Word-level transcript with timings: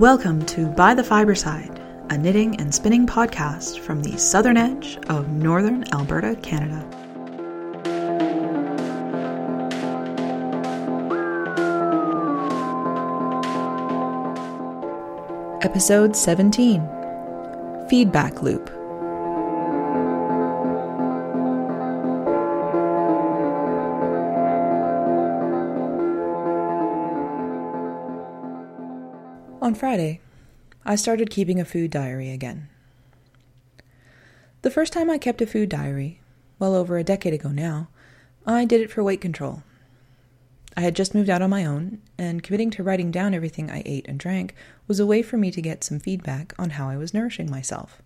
Welcome 0.00 0.44
to 0.46 0.66
By 0.66 0.94
the 0.94 1.04
Fiberside, 1.04 1.78
a 2.10 2.18
knitting 2.18 2.60
and 2.60 2.74
spinning 2.74 3.06
podcast 3.06 3.78
from 3.78 4.02
the 4.02 4.18
southern 4.18 4.56
edge 4.56 4.98
of 5.08 5.28
northern 5.28 5.84
Alberta, 5.92 6.34
Canada. 6.42 6.84
Episode 15.62 16.16
17 16.16 17.86
Feedback 17.88 18.42
Loop. 18.42 18.83
On 29.74 29.80
Friday, 29.80 30.20
I 30.84 30.94
started 30.94 31.30
keeping 31.30 31.58
a 31.58 31.64
food 31.64 31.90
diary 31.90 32.30
again. 32.30 32.68
The 34.62 34.70
first 34.70 34.92
time 34.92 35.10
I 35.10 35.18
kept 35.18 35.42
a 35.42 35.48
food 35.48 35.68
diary, 35.68 36.20
well 36.60 36.76
over 36.76 36.96
a 36.96 37.02
decade 37.02 37.34
ago 37.34 37.48
now, 37.48 37.88
I 38.46 38.66
did 38.66 38.80
it 38.80 38.92
for 38.92 39.02
weight 39.02 39.20
control. 39.20 39.64
I 40.76 40.82
had 40.82 40.94
just 40.94 41.12
moved 41.12 41.28
out 41.28 41.42
on 41.42 41.50
my 41.50 41.64
own, 41.64 42.00
and 42.16 42.40
committing 42.40 42.70
to 42.70 42.84
writing 42.84 43.10
down 43.10 43.34
everything 43.34 43.68
I 43.68 43.82
ate 43.84 44.06
and 44.06 44.16
drank 44.16 44.54
was 44.86 45.00
a 45.00 45.06
way 45.06 45.22
for 45.22 45.36
me 45.38 45.50
to 45.50 45.60
get 45.60 45.82
some 45.82 45.98
feedback 45.98 46.54
on 46.56 46.70
how 46.70 46.88
I 46.88 46.96
was 46.96 47.12
nourishing 47.12 47.50
myself. 47.50 48.00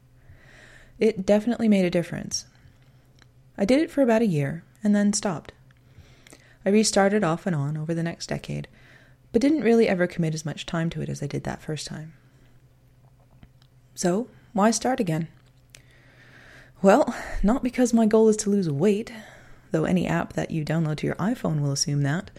It 0.98 1.26
definitely 1.26 1.68
made 1.68 1.84
a 1.84 1.90
difference. 1.90 2.46
I 3.58 3.66
did 3.66 3.82
it 3.82 3.90
for 3.90 4.00
about 4.00 4.22
a 4.22 4.26
year 4.26 4.64
and 4.82 4.96
then 4.96 5.12
stopped. 5.12 5.52
I 6.64 6.70
restarted 6.70 7.22
off 7.22 7.46
and 7.46 7.54
on 7.54 7.76
over 7.76 7.92
the 7.92 8.02
next 8.02 8.28
decade 8.28 8.68
but 9.32 9.42
didn't 9.42 9.62
really 9.62 9.88
ever 9.88 10.06
commit 10.06 10.34
as 10.34 10.44
much 10.44 10.66
time 10.66 10.90
to 10.90 11.02
it 11.02 11.08
as 11.08 11.22
I 11.22 11.26
did 11.26 11.44
that 11.44 11.62
first 11.62 11.86
time. 11.86 12.14
So, 13.94 14.28
why 14.52 14.70
start 14.70 15.00
again? 15.00 15.28
Well, 16.80 17.14
not 17.42 17.64
because 17.64 17.92
my 17.92 18.06
goal 18.06 18.28
is 18.28 18.36
to 18.38 18.50
lose 18.50 18.70
weight, 18.70 19.12
though 19.72 19.84
any 19.84 20.06
app 20.06 20.34
that 20.34 20.50
you 20.50 20.64
download 20.64 20.98
to 20.98 21.06
your 21.06 21.16
iPhone 21.16 21.60
will 21.60 21.72
assume 21.72 22.02
that. 22.02 22.30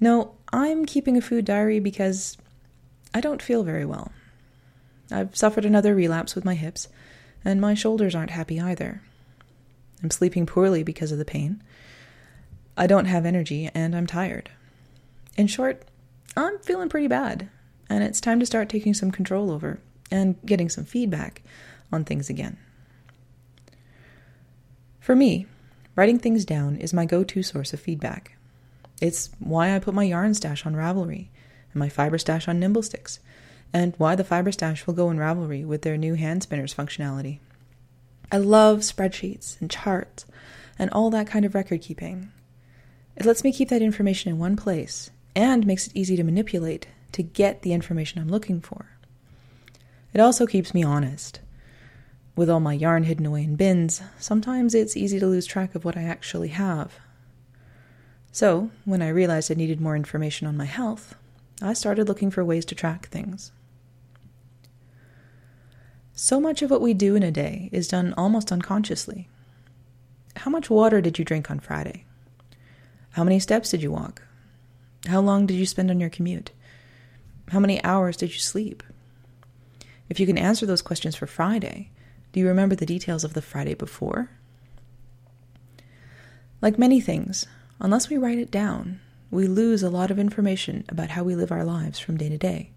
No, 0.00 0.34
I'm 0.52 0.86
keeping 0.86 1.16
a 1.16 1.20
food 1.20 1.44
diary 1.44 1.78
because 1.78 2.36
I 3.14 3.20
don't 3.20 3.42
feel 3.42 3.62
very 3.62 3.84
well. 3.84 4.12
I've 5.10 5.36
suffered 5.36 5.64
another 5.64 5.94
relapse 5.94 6.34
with 6.34 6.44
my 6.44 6.54
hips, 6.54 6.88
and 7.44 7.60
my 7.60 7.74
shoulders 7.74 8.14
aren't 8.14 8.30
happy 8.30 8.60
either. 8.60 9.02
I'm 10.02 10.10
sleeping 10.10 10.46
poorly 10.46 10.82
because 10.82 11.12
of 11.12 11.18
the 11.18 11.24
pain. 11.24 11.62
I 12.76 12.86
don't 12.86 13.06
have 13.06 13.24
energy, 13.24 13.70
and 13.74 13.94
I'm 13.94 14.06
tired. 14.06 14.50
In 15.36 15.46
short, 15.46 15.82
I'm 16.34 16.58
feeling 16.60 16.88
pretty 16.88 17.08
bad, 17.08 17.50
and 17.90 18.02
it's 18.02 18.20
time 18.20 18.40
to 18.40 18.46
start 18.46 18.68
taking 18.70 18.94
some 18.94 19.10
control 19.10 19.50
over 19.50 19.80
and 20.10 20.36
getting 20.46 20.70
some 20.70 20.84
feedback 20.84 21.42
on 21.92 22.04
things 22.04 22.30
again. 22.30 22.56
For 24.98 25.14
me, 25.14 25.46
writing 25.94 26.18
things 26.18 26.44
down 26.44 26.76
is 26.76 26.94
my 26.94 27.04
go 27.04 27.22
to 27.22 27.42
source 27.42 27.74
of 27.74 27.80
feedback. 27.80 28.36
It's 29.00 29.30
why 29.38 29.74
I 29.74 29.78
put 29.78 29.94
my 29.94 30.04
yarn 30.04 30.32
stash 30.32 30.64
on 30.64 30.74
Ravelry 30.74 31.28
and 31.72 31.80
my 31.80 31.90
fiber 31.90 32.16
stash 32.16 32.48
on 32.48 32.58
Nimblesticks, 32.58 33.18
and 33.74 33.94
why 33.98 34.14
the 34.14 34.24
fiber 34.24 34.52
stash 34.52 34.86
will 34.86 34.94
go 34.94 35.10
in 35.10 35.18
Ravelry 35.18 35.66
with 35.66 35.82
their 35.82 35.98
new 35.98 36.14
hand 36.14 36.44
spinners 36.44 36.74
functionality. 36.74 37.40
I 38.32 38.38
love 38.38 38.78
spreadsheets 38.78 39.60
and 39.60 39.70
charts 39.70 40.24
and 40.78 40.90
all 40.90 41.10
that 41.10 41.26
kind 41.26 41.44
of 41.44 41.54
record 41.54 41.82
keeping. 41.82 42.32
It 43.16 43.26
lets 43.26 43.44
me 43.44 43.52
keep 43.52 43.68
that 43.68 43.82
information 43.82 44.30
in 44.30 44.38
one 44.38 44.56
place 44.56 45.10
and 45.36 45.66
makes 45.66 45.86
it 45.86 45.94
easy 45.94 46.16
to 46.16 46.24
manipulate 46.24 46.88
to 47.12 47.22
get 47.22 47.60
the 47.62 47.74
information 47.74 48.20
I'm 48.20 48.28
looking 48.28 48.60
for. 48.60 48.86
It 50.14 50.20
also 50.20 50.46
keeps 50.46 50.72
me 50.72 50.82
honest. 50.82 51.40
With 52.34 52.48
all 52.48 52.60
my 52.60 52.72
yarn 52.72 53.04
hidden 53.04 53.26
away 53.26 53.44
in 53.44 53.54
bins, 53.54 54.00
sometimes 54.18 54.74
it's 54.74 54.96
easy 54.96 55.20
to 55.20 55.26
lose 55.26 55.46
track 55.46 55.74
of 55.74 55.84
what 55.84 55.96
I 55.96 56.02
actually 56.04 56.48
have. 56.48 56.94
So, 58.32 58.70
when 58.84 59.02
I 59.02 59.08
realized 59.08 59.50
I 59.50 59.54
needed 59.54 59.80
more 59.80 59.96
information 59.96 60.46
on 60.46 60.56
my 60.56 60.64
health, 60.64 61.14
I 61.62 61.74
started 61.74 62.08
looking 62.08 62.30
for 62.30 62.44
ways 62.44 62.64
to 62.66 62.74
track 62.74 63.08
things. 63.08 63.52
So 66.14 66.40
much 66.40 66.62
of 66.62 66.70
what 66.70 66.80
we 66.80 66.94
do 66.94 67.14
in 67.14 67.22
a 67.22 67.30
day 67.30 67.68
is 67.72 67.88
done 67.88 68.14
almost 68.16 68.50
unconsciously. 68.52 69.28
How 70.36 70.50
much 70.50 70.70
water 70.70 71.02
did 71.02 71.18
you 71.18 71.24
drink 71.24 71.50
on 71.50 71.60
Friday? 71.60 72.04
How 73.12 73.24
many 73.24 73.38
steps 73.38 73.70
did 73.70 73.82
you 73.82 73.92
walk? 73.92 74.25
How 75.06 75.20
long 75.20 75.46
did 75.46 75.54
you 75.54 75.66
spend 75.66 75.90
on 75.90 76.00
your 76.00 76.10
commute? 76.10 76.50
How 77.48 77.60
many 77.60 77.82
hours 77.84 78.16
did 78.16 78.32
you 78.32 78.40
sleep? 78.40 78.82
If 80.08 80.20
you 80.20 80.26
can 80.26 80.38
answer 80.38 80.66
those 80.66 80.82
questions 80.82 81.16
for 81.16 81.26
Friday, 81.26 81.90
do 82.32 82.40
you 82.40 82.48
remember 82.48 82.74
the 82.74 82.86
details 82.86 83.24
of 83.24 83.34
the 83.34 83.42
Friday 83.42 83.74
before? 83.74 84.30
Like 86.60 86.78
many 86.78 87.00
things, 87.00 87.46
unless 87.80 88.08
we 88.08 88.16
write 88.16 88.38
it 88.38 88.50
down, 88.50 89.00
we 89.30 89.46
lose 89.46 89.82
a 89.82 89.90
lot 89.90 90.10
of 90.10 90.18
information 90.18 90.84
about 90.88 91.10
how 91.10 91.22
we 91.22 91.34
live 91.34 91.52
our 91.52 91.64
lives 91.64 91.98
from 91.98 92.16
day 92.16 92.28
to 92.28 92.38
day. 92.38 92.70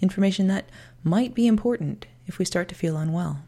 Information 0.00 0.46
that 0.48 0.68
might 1.02 1.34
be 1.34 1.46
important 1.46 2.06
if 2.26 2.38
we 2.38 2.44
start 2.44 2.68
to 2.68 2.74
feel 2.74 2.96
unwell. 2.96 3.42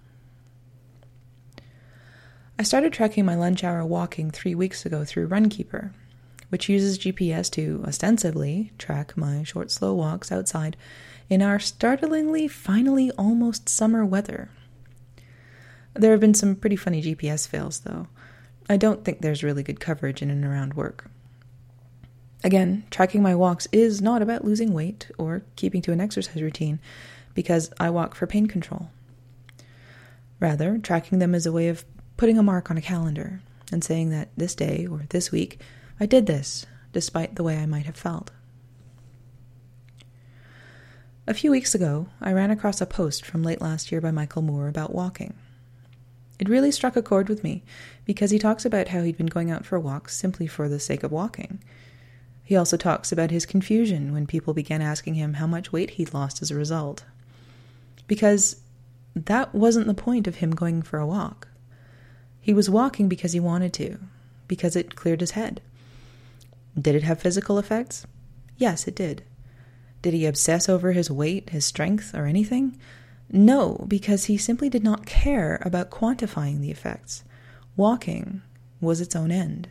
I 2.59 2.63
started 2.63 2.93
tracking 2.93 3.25
my 3.25 3.37
lunch 3.37 3.63
hour 3.63 3.85
walking 3.85 4.31
three 4.31 4.55
weeks 4.55 4.85
ago 4.85 5.05
through 5.05 5.29
Runkeeper, 5.29 5.93
which 6.49 6.69
uses 6.69 6.99
GPS 6.99 7.51
to 7.53 7.85
ostensibly 7.87 8.73
track 8.79 9.17
my 9.17 9.43
short, 9.43 9.71
slow 9.71 9.95
walks 9.95 10.33
outside 10.33 10.77
in 11.29 11.43
our 11.43 11.59
startlingly, 11.59 12.49
finally 12.49 13.11
almost 13.13 13.69
summer 13.69 14.05
weather. 14.05 14.49
There 15.95 16.13
have 16.13 16.21
been 16.21 16.35
some 16.35 16.57
pretty 16.57 16.77
funny 16.77 17.03
GPS 17.03 17.47
fails, 17.47 17.81
though. 17.81 18.09
I 18.69 18.77
don't 18.77 19.05
think 19.05 19.21
there's 19.21 19.43
really 19.43 19.63
good 19.63 19.81
coverage 19.81 20.23
in 20.23 20.31
and 20.31 20.45
around 20.45 20.75
work. 20.75 21.11
Again, 22.45 22.85
tracking 22.91 23.23
my 23.23 23.35
walks 23.35 23.67
is 23.73 24.01
not 24.01 24.23
about 24.23 24.45
losing 24.45 24.73
weight 24.73 25.11
or 25.19 25.43
keeping 25.57 25.83
to 25.83 25.93
an 25.93 26.01
exercise 26.01 26.41
routine, 26.41 26.79
because 27.35 27.71
I 27.81 27.91
walk 27.91 28.15
for 28.15 28.27
pain 28.27 28.47
control. 28.47 28.91
Rather, 30.41 30.79
tracking 30.79 31.19
them 31.19 31.35
is 31.35 31.47
a 31.47 31.53
way 31.53 31.69
of 31.69 31.85
putting 32.17 32.39
a 32.39 32.43
mark 32.43 32.71
on 32.71 32.77
a 32.77 32.83
calendar 32.83 33.41
and 33.73 33.83
saying 33.83 34.11
that 34.11 34.29
this 34.37 34.55
day 34.55 34.87
or 34.87 35.05
this 35.11 35.33
week 35.33 35.61
I 36.01 36.07
did 36.07 36.27
this, 36.27 36.65
despite 36.93 37.35
the 37.35 37.43
way 37.43 37.59
I 37.59 37.67
might 37.67 37.87
have 37.87 37.97
felt. 37.97 38.31
A 41.27 41.35
few 41.35 41.51
weeks 41.51 41.75
ago, 41.75 42.07
I 42.21 42.33
ran 42.33 42.51
across 42.51 42.81
a 42.81 42.87
post 42.87 43.27
from 43.27 43.43
late 43.43 43.61
last 43.61 43.93
year 43.93 44.01
by 44.01 44.11
Michael 44.11 44.43
Moore 44.43 44.69
about 44.69 44.95
walking. 44.95 45.35
It 46.39 46.49
really 46.49 46.71
struck 46.71 46.97
a 46.97 47.03
chord 47.03 47.29
with 47.29 47.43
me 47.43 47.65
because 48.05 48.31
he 48.31 48.39
talks 48.39 48.65
about 48.65 48.89
how 48.89 49.03
he'd 49.03 49.19
been 49.19 49.27
going 49.27 49.51
out 49.51 49.67
for 49.67 49.79
walks 49.79 50.17
simply 50.17 50.47
for 50.47 50.69
the 50.69 50.81
sake 50.81 51.03
of 51.03 51.13
walking. 51.13 51.63
He 52.45 52.57
also 52.57 52.77
talks 52.77 53.13
about 53.13 53.31
his 53.31 53.45
confusion 53.45 54.13
when 54.13 54.27
people 54.27 54.55
began 54.55 54.81
asking 54.81 55.15
him 55.15 55.35
how 55.35 55.47
much 55.47 55.73
weight 55.73 55.91
he'd 55.91 56.15
lost 56.15 56.41
as 56.41 56.51
a 56.51 56.55
result. 56.55 57.05
Because 58.07 58.63
that 59.15 59.55
wasn't 59.55 59.87
the 59.87 59.95
point 59.95 60.27
of 60.27 60.37
him 60.37 60.53
going 60.53 60.81
for 60.81 60.99
a 60.99 61.07
walk. 61.07 61.49
He 62.41 62.55
was 62.55 62.71
walking 62.71 63.09
because 63.09 63.33
he 63.33 63.41
wanted 63.41 63.75
to, 63.75 63.99
because 64.47 64.77
it 64.77 64.97
cleared 64.97 65.21
his 65.21 65.33
head. 65.33 65.61
Did 66.79 66.95
it 66.95 67.03
have 67.03 67.21
physical 67.21 67.59
effects? 67.59 68.07
Yes, 68.57 68.87
it 68.87 68.95
did. 68.95 69.23
Did 70.03 70.15
he 70.15 70.27
obsess 70.27 70.69
over 70.69 70.93
his 70.93 71.11
weight, 71.11 71.51
his 71.51 71.65
strength, 71.65 72.15
or 72.15 72.27
anything? 72.27 72.79
No, 73.31 73.85
because 73.89 74.27
he 74.27 74.37
simply 74.37 74.69
did 74.69 74.85
not 74.85 75.07
care 75.07 75.61
about 75.65 75.91
quantifying 75.91 76.61
the 76.61 76.71
effects. 76.71 77.25
Walking 77.77 78.43
was 78.81 79.01
its 79.01 79.17
own 79.17 79.31
end. 79.31 79.69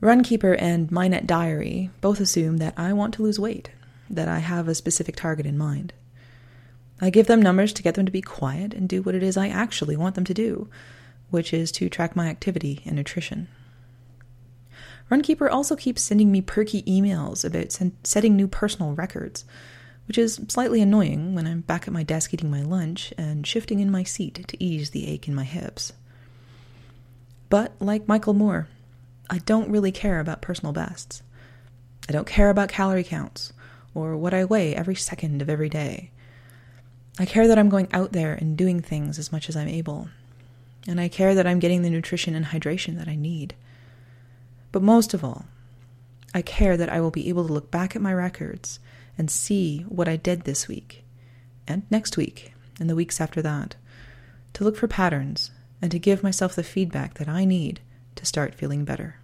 Runkeeper 0.00 0.56
and 0.58 0.90
MyNetDiary 0.90 1.90
both 2.00 2.20
assume 2.20 2.56
that 2.56 2.74
I 2.76 2.92
want 2.92 3.14
to 3.14 3.22
lose 3.22 3.38
weight, 3.38 3.70
that 4.10 4.28
I 4.28 4.40
have 4.40 4.66
a 4.66 4.74
specific 4.74 5.14
target 5.14 5.46
in 5.46 5.56
mind. 5.56 5.92
I 7.00 7.10
give 7.10 7.28
them 7.28 7.40
numbers 7.40 7.72
to 7.74 7.82
get 7.82 7.94
them 7.94 8.06
to 8.06 8.12
be 8.12 8.22
quiet 8.22 8.74
and 8.74 8.88
do 8.88 9.02
what 9.02 9.14
it 9.14 9.22
is 9.22 9.36
I 9.36 9.48
actually 9.48 9.96
want 9.96 10.16
them 10.16 10.24
to 10.24 10.34
do, 10.34 10.68
which 11.32 11.52
is 11.52 11.72
to 11.72 11.88
track 11.88 12.14
my 12.14 12.28
activity 12.28 12.82
and 12.84 12.94
nutrition. 12.94 13.48
Runkeeper 15.10 15.50
also 15.50 15.74
keeps 15.74 16.02
sending 16.02 16.30
me 16.30 16.40
perky 16.40 16.82
emails 16.82 17.44
about 17.44 17.72
sen- 17.72 17.96
setting 18.04 18.36
new 18.36 18.46
personal 18.46 18.92
records, 18.92 19.44
which 20.06 20.18
is 20.18 20.40
slightly 20.48 20.80
annoying 20.80 21.34
when 21.34 21.46
I'm 21.46 21.62
back 21.62 21.88
at 21.88 21.92
my 21.92 22.02
desk 22.02 22.32
eating 22.32 22.50
my 22.50 22.62
lunch 22.62 23.12
and 23.18 23.46
shifting 23.46 23.80
in 23.80 23.90
my 23.90 24.04
seat 24.04 24.46
to 24.46 24.62
ease 24.62 24.90
the 24.90 25.08
ache 25.08 25.26
in 25.26 25.34
my 25.34 25.44
hips. 25.44 25.92
But, 27.48 27.72
like 27.80 28.08
Michael 28.08 28.34
Moore, 28.34 28.68
I 29.28 29.38
don't 29.38 29.70
really 29.70 29.92
care 29.92 30.20
about 30.20 30.42
personal 30.42 30.72
bests. 30.72 31.22
I 32.08 32.12
don't 32.12 32.26
care 32.26 32.50
about 32.50 32.68
calorie 32.68 33.04
counts 33.04 33.52
or 33.94 34.16
what 34.16 34.34
I 34.34 34.44
weigh 34.44 34.74
every 34.74 34.94
second 34.94 35.42
of 35.42 35.50
every 35.50 35.68
day. 35.68 36.10
I 37.18 37.26
care 37.26 37.46
that 37.48 37.58
I'm 37.58 37.68
going 37.68 37.88
out 37.92 38.12
there 38.12 38.34
and 38.34 38.56
doing 38.56 38.80
things 38.80 39.18
as 39.18 39.32
much 39.32 39.48
as 39.48 39.56
I'm 39.56 39.68
able 39.68 40.08
and 40.86 41.00
I 41.00 41.08
care 41.08 41.34
that 41.34 41.46
I'm 41.46 41.58
getting 41.58 41.82
the 41.82 41.90
nutrition 41.90 42.34
and 42.34 42.46
hydration 42.46 42.98
that 42.98 43.08
I 43.08 43.14
need. 43.14 43.54
But 44.72 44.82
most 44.82 45.14
of 45.14 45.24
all, 45.24 45.46
I 46.34 46.42
care 46.42 46.76
that 46.76 46.88
I 46.88 47.00
will 47.00 47.10
be 47.10 47.28
able 47.28 47.46
to 47.46 47.52
look 47.52 47.70
back 47.70 47.94
at 47.94 48.02
my 48.02 48.12
records 48.12 48.80
and 49.18 49.30
see 49.30 49.80
what 49.82 50.08
I 50.08 50.16
did 50.16 50.42
this 50.42 50.66
week, 50.66 51.04
and 51.68 51.82
next 51.90 52.16
week, 52.16 52.54
and 52.80 52.88
the 52.88 52.96
weeks 52.96 53.20
after 53.20 53.42
that, 53.42 53.76
to 54.54 54.64
look 54.64 54.76
for 54.76 54.88
patterns 54.88 55.50
and 55.80 55.90
to 55.90 55.98
give 55.98 56.22
myself 56.22 56.54
the 56.54 56.62
feedback 56.62 57.14
that 57.14 57.28
I 57.28 57.44
need 57.44 57.80
to 58.16 58.26
start 58.26 58.54
feeling 58.54 58.84
better. 58.84 59.16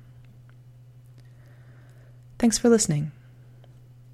Thanks 2.38 2.58
for 2.58 2.68
listening. 2.68 3.12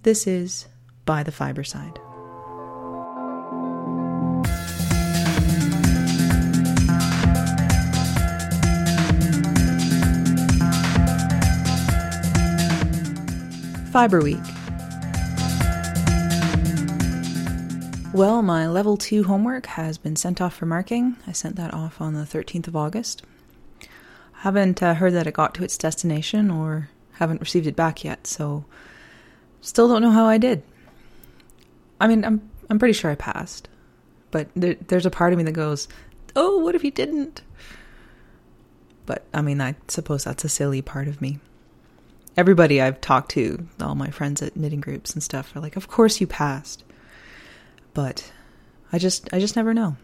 This 0.02 0.26
is 0.26 0.66
By 1.04 1.22
the 1.22 1.32
Fiber 1.32 1.64
Side. 1.64 1.98
Fiber 13.94 14.20
Week. 14.20 14.42
Well, 18.12 18.42
my 18.42 18.66
level 18.66 18.96
2 18.96 19.22
homework 19.22 19.66
has 19.66 19.98
been 19.98 20.16
sent 20.16 20.40
off 20.40 20.56
for 20.56 20.66
marking. 20.66 21.14
I 21.28 21.30
sent 21.30 21.54
that 21.54 21.72
off 21.72 22.00
on 22.00 22.14
the 22.14 22.24
13th 22.24 22.66
of 22.66 22.74
August. 22.74 23.22
I 23.82 23.86
haven't 24.38 24.82
uh, 24.82 24.94
heard 24.94 25.12
that 25.12 25.28
it 25.28 25.34
got 25.34 25.54
to 25.54 25.62
its 25.62 25.78
destination 25.78 26.50
or 26.50 26.90
haven't 27.12 27.40
received 27.40 27.68
it 27.68 27.76
back 27.76 28.02
yet, 28.02 28.26
so 28.26 28.64
still 29.60 29.86
don't 29.86 30.02
know 30.02 30.10
how 30.10 30.24
I 30.24 30.38
did. 30.38 30.64
I 32.00 32.08
mean, 32.08 32.24
I'm 32.24 32.50
I'm 32.68 32.80
pretty 32.80 32.94
sure 32.94 33.12
I 33.12 33.14
passed, 33.14 33.68
but 34.32 34.48
there, 34.56 34.74
there's 34.88 35.06
a 35.06 35.10
part 35.10 35.32
of 35.32 35.36
me 35.36 35.44
that 35.44 35.52
goes, 35.52 35.86
"Oh, 36.34 36.58
what 36.58 36.74
if 36.74 36.82
you 36.82 36.90
didn't?" 36.90 37.42
But 39.06 39.24
I 39.32 39.40
mean, 39.40 39.60
I 39.60 39.76
suppose 39.86 40.24
that's 40.24 40.42
a 40.42 40.48
silly 40.48 40.82
part 40.82 41.06
of 41.06 41.22
me 41.22 41.38
everybody 42.36 42.80
I've 42.80 43.00
talked 43.00 43.30
to, 43.32 43.66
all 43.80 43.94
my 43.94 44.10
friends 44.10 44.42
at 44.42 44.56
knitting 44.56 44.80
groups 44.80 45.12
and 45.12 45.22
stuff, 45.22 45.54
are 45.54 45.60
like, 45.60 45.76
"Of 45.76 45.88
course 45.88 46.20
you 46.20 46.26
passed," 46.26 46.84
but 47.92 48.32
I 48.92 48.98
just 48.98 49.32
I 49.32 49.40
just 49.40 49.56
never 49.56 49.74
know. 49.74 49.96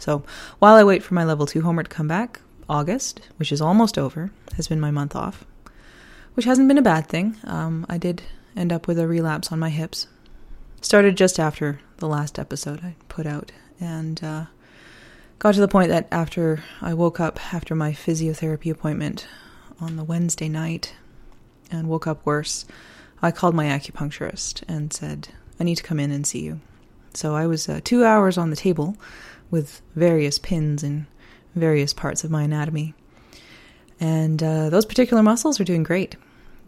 So 0.00 0.22
while 0.58 0.74
I 0.74 0.84
wait 0.84 1.02
for 1.02 1.14
my 1.14 1.24
level 1.24 1.46
two 1.46 1.62
homework 1.62 1.88
to 1.88 1.94
come 1.94 2.08
back, 2.08 2.40
August, 2.68 3.20
which 3.36 3.52
is 3.52 3.60
almost 3.60 3.98
over, 3.98 4.30
has 4.56 4.68
been 4.68 4.80
my 4.80 4.90
month 4.90 5.14
off, 5.14 5.44
which 6.34 6.46
hasn't 6.46 6.68
been 6.68 6.78
a 6.78 6.82
bad 6.82 7.06
thing. 7.06 7.36
Um, 7.44 7.86
I 7.88 7.98
did 7.98 8.22
end 8.56 8.72
up 8.72 8.86
with 8.86 8.98
a 8.98 9.06
relapse 9.06 9.52
on 9.52 9.58
my 9.58 9.70
hips. 9.70 10.06
Started 10.80 11.16
just 11.16 11.40
after 11.40 11.80
the 11.98 12.08
last 12.08 12.38
episode 12.38 12.80
I 12.84 12.96
put 13.08 13.26
out, 13.26 13.52
and 13.80 14.22
uh, 14.22 14.44
got 15.38 15.54
to 15.54 15.60
the 15.60 15.68
point 15.68 15.88
that 15.88 16.08
after 16.10 16.62
I 16.80 16.94
woke 16.94 17.20
up 17.20 17.54
after 17.54 17.74
my 17.74 17.92
physiotherapy 17.92 18.70
appointment 18.70 19.26
on 19.80 19.96
the 19.96 20.04
Wednesday 20.04 20.48
night, 20.48 20.94
and 21.70 21.88
woke 21.88 22.06
up 22.06 22.24
worse, 22.24 22.64
I 23.22 23.30
called 23.30 23.54
my 23.54 23.66
acupuncturist 23.66 24.62
and 24.68 24.92
said, 24.92 25.28
I 25.58 25.64
need 25.64 25.76
to 25.76 25.82
come 25.82 26.00
in 26.00 26.10
and 26.10 26.26
see 26.26 26.40
you. 26.40 26.60
So 27.14 27.34
I 27.34 27.46
was 27.46 27.68
uh, 27.68 27.80
two 27.84 28.04
hours 28.04 28.36
on 28.36 28.50
the 28.50 28.56
table 28.56 28.96
with 29.50 29.80
various 29.94 30.38
pins 30.38 30.82
in 30.82 31.06
various 31.54 31.92
parts 31.92 32.24
of 32.24 32.30
my 32.30 32.42
anatomy. 32.42 32.94
And 34.00 34.42
uh, 34.42 34.70
those 34.70 34.84
particular 34.84 35.22
muscles 35.22 35.60
are 35.60 35.64
doing 35.64 35.84
great, 35.84 36.16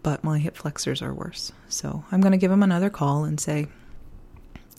but 0.03 0.23
my 0.23 0.39
hip 0.39 0.55
flexors 0.55 1.01
are 1.01 1.13
worse. 1.13 1.51
So 1.67 2.05
I'm 2.11 2.21
going 2.21 2.31
to 2.31 2.37
give 2.37 2.51
him 2.51 2.63
another 2.63 2.89
call 2.89 3.25
and 3.25 3.39
say, 3.39 3.67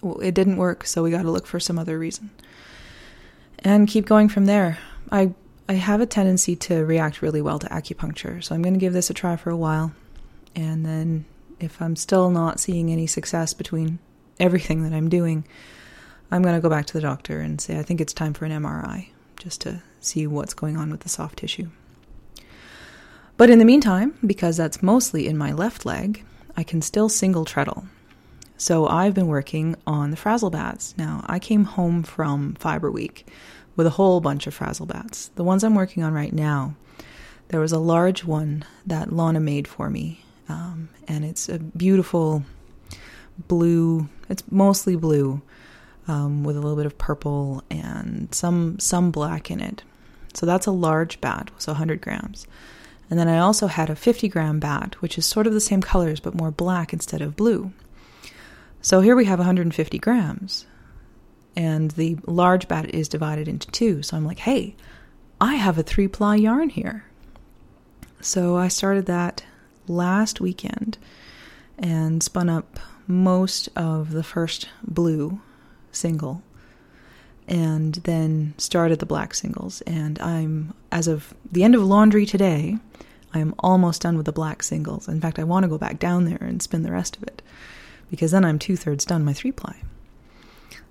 well, 0.01 0.19
it 0.21 0.35
didn't 0.35 0.57
work, 0.57 0.87
so 0.87 1.03
we 1.03 1.11
got 1.11 1.23
to 1.23 1.31
look 1.31 1.47
for 1.47 1.61
some 1.61 1.79
other 1.79 1.99
reason. 1.99 2.31
And 3.59 3.89
keep 3.89 4.07
going 4.07 4.29
from 4.29 4.47
there. 4.47 4.79
I 5.11 5.35
I 5.71 5.75
have 5.75 6.01
a 6.01 6.07
tendency 6.07 6.57
to 6.57 6.83
react 6.87 7.21
really 7.21 7.43
well 7.43 7.59
to 7.59 7.67
acupuncture, 7.69 8.43
so 8.43 8.55
I'm 8.55 8.63
going 8.63 8.73
to 8.73 8.81
give 8.81 8.95
this 8.95 9.11
a 9.11 9.15
try 9.15 9.37
for 9.37 9.51
a 9.51 9.57
while 9.57 9.93
and 10.59 10.85
then 10.85 11.25
if 11.61 11.81
I'm 11.81 11.95
still 11.95 12.31
not 12.31 12.59
seeing 12.59 12.91
any 12.91 13.07
success 13.07 13.55
between 13.55 14.01
everything 14.41 14.83
that 14.83 14.93
I'm 14.93 15.09
doing, 15.09 15.45
I'm 16.33 16.43
going 16.43 16.57
to 16.57 16.61
go 16.61 16.69
back 16.69 16.87
to 16.87 16.95
the 16.95 17.01
doctor 17.01 17.41
and 17.41 17.61
say, 17.61 17.79
I 17.79 17.85
think 17.85 18.01
it's 18.01 18.13
time 18.13 18.35
for 18.35 18.45
an 18.45 18.51
MRI 18.51 19.11
just 19.37 19.61
to 19.61 19.83
see 20.01 20.27
what's 20.27 20.55
going 20.55 20.77
on 20.77 20.91
with 20.91 21.01
the 21.01 21.09
soft 21.09 21.39
tissue. 21.39 21.69
But 23.37 23.51
in 23.51 23.61
the 23.61 23.65
meantime, 23.65 24.19
because 24.27 24.57
that's 24.57 24.83
mostly 24.83 25.29
in 25.29 25.39
my 25.39 25.53
left 25.53 25.87
leg, 25.87 26.25
I 26.57 26.65
can 26.65 26.83
still 26.83 27.09
single 27.09 27.45
treadle. 27.45 27.87
So 28.57 28.89
I've 28.89 29.15
been 29.15 29.29
working 29.29 29.77
on 29.87 30.11
the 30.11 30.17
frazzle 30.17 30.51
bats. 30.51 30.93
Now, 30.99 31.25
I 31.27 31.39
came 31.39 31.65
home 31.65 32.03
from 32.03 32.55
Fiber 32.55 32.91
Week 32.91 33.29
with 33.77 33.87
a 33.87 33.91
whole 33.91 34.21
bunch 34.21 34.49
of 34.49 34.55
frazzle 34.55 34.87
bats. 34.87 35.29
The 35.37 35.45
ones 35.45 35.63
I'm 35.63 35.77
working 35.77 36.03
on 36.03 36.13
right 36.13 36.33
now, 36.33 36.75
there 37.49 37.61
was 37.61 37.71
a 37.71 37.79
large 37.79 38.25
one 38.25 38.65
that 38.85 39.13
Lana 39.13 39.39
made 39.39 39.69
for 39.69 39.89
me 39.89 40.25
um, 40.49 40.89
and 41.07 41.25
it's 41.25 41.49
a 41.49 41.59
beautiful 41.59 42.43
blue. 43.47 44.09
It's 44.29 44.43
mostly 44.51 44.97
blue 44.97 45.43
um, 46.07 46.43
with 46.45 46.57
a 46.57 46.61
little 46.61 46.77
bit 46.77 46.87
of 46.87 46.99
purple 46.99 47.63
and 47.71 48.35
some 48.35 48.79
some 48.79 49.11
black 49.11 49.51
in 49.51 49.61
it. 49.61 49.83
So 50.35 50.47
that's 50.47 50.67
a 50.67 50.73
large 50.73 51.21
bat, 51.21 51.51
so 51.59 51.73
100 51.73 52.01
grams. 52.01 52.47
And 53.11 53.19
then 53.19 53.29
I 53.29 53.39
also 53.39 53.67
had 53.67 53.89
a 53.89 53.97
50 53.97 54.29
gram 54.29 54.61
bat, 54.61 55.01
which 55.01 55.17
is 55.17 55.25
sort 55.25 55.47
of 55.47 55.55
the 55.55 55.61
same 55.61 55.81
colors 55.81 56.21
but 56.21 56.35
more 56.35 56.51
black 56.51 56.93
instead 56.93 57.23
of 57.23 57.37
blue. 57.37 57.73
So 58.83 59.01
here 59.01 59.17
we 59.17 59.25
have 59.25 59.39
150 59.39 59.99
grams. 59.99 60.67
And 61.57 61.91
the 61.93 62.19
large 62.27 62.69
bat 62.69 62.95
is 62.95 63.09
divided 63.09 63.49
into 63.49 63.71
two. 63.71 64.03
So 64.03 64.17
I'm 64.17 64.25
like, 64.25 64.41
hey, 64.41 64.77
I 65.41 65.55
have 65.55 65.79
a 65.79 65.83
three 65.83 66.09
ply 66.09 66.37
yarn 66.37 66.69
here. 66.69 67.05
So 68.21 68.57
I 68.57 68.69
started 68.69 69.07
that 69.07 69.43
last 69.89 70.41
weekend 70.41 70.99
and 71.79 72.23
spun 72.23 72.49
up 72.49 72.79
most 73.07 73.69
of 73.77 74.13
the 74.13 74.23
first 74.23 74.69
blue 74.83 75.41
single 75.93 76.43
and 77.47 77.95
then 78.05 78.55
started 78.59 78.99
the 78.99 79.07
black 79.07 79.35
singles. 79.35 79.81
And 79.83 80.21
I'm, 80.21 80.75
as 80.93 81.09
of 81.09 81.35
the 81.51 81.65
end 81.65 81.75
of 81.75 81.83
laundry 81.83 82.27
today, 82.27 82.77
I 83.33 83.39
am 83.39 83.55
almost 83.61 84.03
done 84.03 84.17
with 84.17 84.27
the 84.27 84.33
black 84.33 84.63
singles. 84.63 85.09
In 85.09 85.21
fact, 85.21 85.39
I 85.39 85.45
want 85.45 85.65
to 85.65 85.69
go 85.69 85.79
back 85.79 85.99
down 85.99 86.25
there 86.25 86.39
and 86.41 86.63
spin 86.63 86.83
the 86.83 86.93
rest 86.93 87.17
of 87.17 87.23
it 87.23 87.43
because 88.11 88.33
then 88.33 88.45
I'm 88.45 88.59
two 88.59 88.77
thirds 88.77 89.05
done 89.05 89.25
my 89.25 89.33
three 89.33 89.53
ply. 89.53 89.77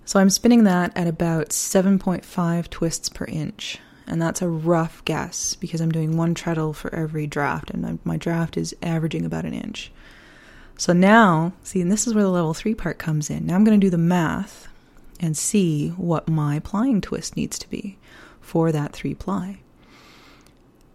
So 0.05 0.19
I'm 0.19 0.29
spinning 0.29 0.63
that 0.63 0.95
at 0.95 1.07
about 1.07 1.49
7.5 1.49 2.69
twists 2.69 3.09
per 3.09 3.25
inch 3.25 3.79
and 4.07 4.21
that's 4.21 4.41
a 4.41 4.47
rough 4.47 5.03
guess 5.05 5.55
because 5.55 5.81
I'm 5.81 5.91
doing 5.91 6.17
one 6.17 6.33
treadle 6.33 6.73
for 6.73 6.93
every 6.93 7.27
draft, 7.27 7.69
and 7.69 7.99
my 8.03 8.17
draft 8.17 8.57
is 8.57 8.75
averaging 8.81 9.25
about 9.25 9.45
an 9.45 9.53
inch. 9.53 9.91
So 10.77 10.93
now, 10.93 11.53
see, 11.63 11.81
and 11.81 11.91
this 11.91 12.07
is 12.07 12.13
where 12.13 12.23
the 12.23 12.29
level 12.29 12.53
three 12.53 12.75
part 12.75 12.99
comes 12.99 13.29
in. 13.29 13.45
Now 13.45 13.55
I'm 13.55 13.63
going 13.63 13.79
to 13.79 13.85
do 13.85 13.89
the 13.91 13.97
math 13.97 14.67
and 15.19 15.35
see 15.35 15.89
what 15.89 16.29
my 16.29 16.59
plying 16.59 17.01
twist 17.01 17.35
needs 17.35 17.57
to 17.59 17.69
be 17.69 17.97
for 18.39 18.71
that 18.71 18.93
three 18.93 19.15
ply 19.15 19.59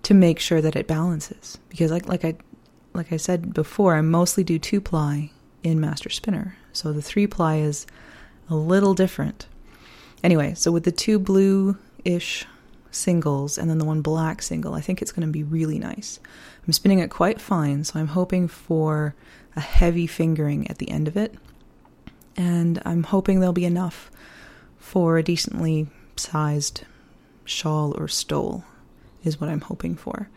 to 0.05 0.15
make 0.15 0.39
sure 0.39 0.61
that 0.61 0.77
it 0.77 0.87
balances. 0.87 1.59
Because 1.69 1.91
like 1.91 2.07
like 2.07 2.25
I 2.25 2.37
like 2.95 3.13
I 3.13 3.17
said 3.17 3.53
before, 3.53 3.97
I 3.97 4.01
mostly 4.01 4.45
do 4.45 4.59
two 4.59 4.81
ply 4.81 5.31
in 5.63 5.81
Master 5.81 6.11
Spinner, 6.11 6.57
so 6.73 6.93
the 6.93 7.03
three 7.03 7.27
ply 7.27 7.57
is 7.57 7.87
a 8.49 8.55
little 8.55 8.95
different. 8.95 9.47
Anyway, 10.23 10.55
so 10.55 10.71
with 10.71 10.85
the 10.85 10.93
two 10.93 11.19
blue 11.19 11.77
ish 12.05 12.47
singles 12.93 13.59
and 13.59 13.69
then 13.69 13.79
the 13.79 13.85
one 13.85 14.03
black 14.03 14.43
single. 14.43 14.75
I 14.75 14.81
think 14.81 15.03
it's 15.03 15.13
going 15.13 15.27
to 15.27 15.33
be 15.33 15.43
really 15.43 15.79
nice. 15.79 16.21
I'm 16.67 16.73
spinning 16.73 17.01
it 17.01 17.11
quite 17.11 17.41
fine, 17.41 17.85
so 17.85 17.99
I'm 17.99 18.09
hoping 18.09 18.47
for 18.47 19.15
a 19.57 19.61
heavy 19.61 20.07
fingering 20.07 20.69
at 20.69 20.79
the 20.79 20.91
end 20.91 21.09
of 21.09 21.17
it. 21.17 21.35
And 22.37 22.81
I'm 22.85 23.03
hoping 23.03 23.41
there'll 23.41 23.53
be 23.53 23.65
enough 23.65 24.11
for 24.79 25.19
a 25.19 25.23
decently 25.23 25.89
sized 26.17 26.85
shawl 27.45 27.95
or 27.99 28.09
stole, 28.09 28.65
is 29.25 29.41
what 29.41 29.51
I'm 29.51 29.61
hoping 29.61 29.97
for. 29.97 30.29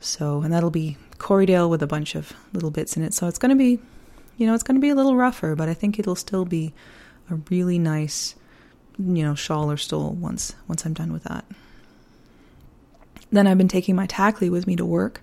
So, 0.00 0.42
and 0.42 0.52
that'll 0.52 0.70
be 0.70 0.96
Corriedale 1.18 1.68
with 1.68 1.82
a 1.82 1.86
bunch 1.86 2.14
of 2.14 2.32
little 2.52 2.70
bits 2.70 2.96
in 2.96 3.02
it. 3.02 3.14
So 3.14 3.28
it's 3.28 3.38
going 3.38 3.50
to 3.50 3.56
be, 3.56 3.80
you 4.36 4.46
know, 4.46 4.54
it's 4.54 4.62
going 4.62 4.76
to 4.76 4.80
be 4.80 4.90
a 4.90 4.94
little 4.94 5.16
rougher, 5.16 5.54
but 5.54 5.68
I 5.68 5.74
think 5.74 5.98
it'll 5.98 6.16
still 6.16 6.44
be 6.44 6.72
a 7.30 7.36
really 7.50 7.78
nice 7.78 8.34
you 8.98 9.22
know, 9.22 9.34
shawl 9.34 9.70
or 9.70 9.76
stole 9.76 10.10
once 10.10 10.54
once 10.68 10.84
I'm 10.84 10.94
done 10.94 11.12
with 11.12 11.24
that. 11.24 11.44
Then 13.30 13.46
I've 13.46 13.58
been 13.58 13.68
taking 13.68 13.96
my 13.96 14.06
Takli 14.06 14.50
with 14.50 14.66
me 14.66 14.76
to 14.76 14.84
work, 14.84 15.20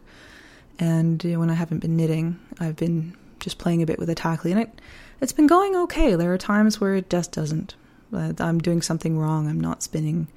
and 0.79 1.23
when 1.23 1.49
I 1.49 1.53
haven't 1.53 1.79
been 1.79 1.95
knitting, 1.95 2.39
I've 2.59 2.75
been 2.75 3.15
just 3.39 3.57
playing 3.57 3.81
a 3.81 3.85
bit 3.85 3.99
with 3.99 4.07
the 4.07 4.15
Takli, 4.15 4.51
and 4.51 4.59
it 4.61 4.81
it's 5.21 5.33
been 5.33 5.47
going 5.47 5.75
okay. 5.75 6.15
There 6.15 6.33
are 6.33 6.37
times 6.37 6.81
where 6.81 6.95
it 6.95 7.09
just 7.09 7.31
doesn't. 7.31 7.75
Uh, 8.13 8.33
I'm 8.39 8.59
doing 8.59 8.81
something 8.81 9.17
wrong. 9.17 9.47
I'm 9.47 9.59
not 9.59 9.81
spinning, 9.81 10.27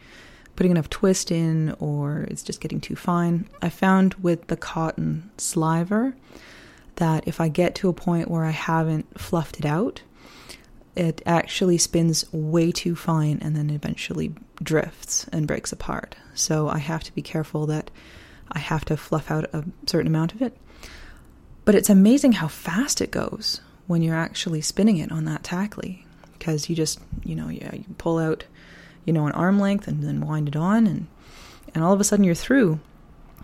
putting 0.54 0.72
enough 0.72 0.88
twist 0.88 1.30
in, 1.30 1.74
or 1.78 2.20
it's 2.30 2.42
just 2.42 2.60
getting 2.60 2.80
too 2.80 2.96
fine. 2.96 3.48
I 3.60 3.68
found 3.68 4.14
with 4.14 4.46
the 4.46 4.56
cotton 4.56 5.30
sliver 5.36 6.14
that 6.96 7.26
if 7.26 7.40
I 7.40 7.48
get 7.48 7.74
to 7.76 7.88
a 7.88 7.92
point 7.92 8.30
where 8.30 8.44
I 8.44 8.50
haven't 8.50 9.20
fluffed 9.20 9.58
it 9.58 9.66
out, 9.66 10.02
it 10.96 11.22
actually 11.26 11.78
spins 11.78 12.24
way 12.32 12.72
too 12.72 12.96
fine 12.96 13.38
and 13.42 13.54
then 13.54 13.70
eventually 13.70 14.34
drifts 14.62 15.28
and 15.28 15.46
breaks 15.46 15.70
apart. 15.70 16.16
So 16.34 16.68
I 16.68 16.78
have 16.78 17.04
to 17.04 17.14
be 17.14 17.22
careful 17.22 17.66
that 17.66 17.90
I 18.50 18.58
have 18.58 18.84
to 18.86 18.96
fluff 18.96 19.30
out 19.30 19.44
a 19.52 19.64
certain 19.86 20.06
amount 20.06 20.34
of 20.34 20.42
it. 20.42 20.56
But 21.64 21.74
it's 21.74 21.90
amazing 21.90 22.32
how 22.32 22.48
fast 22.48 23.00
it 23.00 23.10
goes 23.10 23.60
when 23.86 24.02
you're 24.02 24.16
actually 24.16 24.62
spinning 24.62 24.96
it 24.98 25.12
on 25.12 25.24
that 25.26 25.42
takli 25.42 26.04
because 26.38 26.68
you 26.70 26.76
just, 26.76 27.00
you 27.24 27.34
know, 27.34 27.48
yeah, 27.48 27.74
you 27.74 27.84
pull 27.98 28.18
out, 28.18 28.44
you 29.04 29.12
know, 29.12 29.26
an 29.26 29.32
arm 29.32 29.60
length 29.60 29.86
and 29.88 30.02
then 30.02 30.20
wind 30.20 30.48
it 30.48 30.56
on 30.56 30.86
and 30.86 31.06
and 31.74 31.84
all 31.84 31.92
of 31.92 32.00
a 32.00 32.04
sudden 32.04 32.24
you're 32.24 32.34
through 32.34 32.80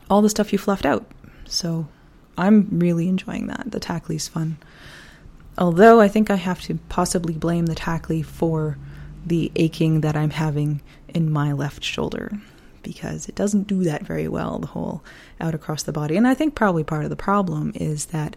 all 0.09 0.23
the 0.23 0.30
stuff 0.30 0.52
you 0.52 0.59
fluffed 0.59 0.87
out. 0.87 1.04
So 1.44 1.88
I'm 2.38 2.68
really 2.78 3.09
enjoying 3.09 3.49
that. 3.49 3.71
The 3.71 3.80
takli's 3.80 4.28
fun. 4.28 4.56
Although 5.59 6.00
I 6.00 6.09
think 6.09 6.30
I 6.30 6.37
have 6.37 6.62
to 6.62 6.76
possibly 6.88 7.35
blame 7.35 7.66
the 7.66 7.75
takli 7.75 8.25
for 8.25 8.78
the 9.25 9.52
aching 9.56 10.00
that 10.00 10.16
I'm 10.16 10.30
having 10.30 10.80
in 11.09 11.30
my 11.30 11.52
left 11.52 11.85
shoulder 11.85 12.32
because 12.82 13.28
it 13.28 13.35
doesn't 13.35 13.68
do 13.68 13.85
that 13.85 14.02
very 14.02 14.28
well 14.28 14.59
the 14.59 14.66
whole 14.68 15.04
out 15.40 15.54
across 15.54 15.82
the 15.82 15.92
body. 15.92 16.16
And 16.16 16.26
I 16.26 16.35
think 16.35 16.54
probably 16.54 16.85
part 16.85 17.04
of 17.04 17.11
the 17.11 17.16
problem 17.16 17.73
is 17.75 18.06
that 18.06 18.37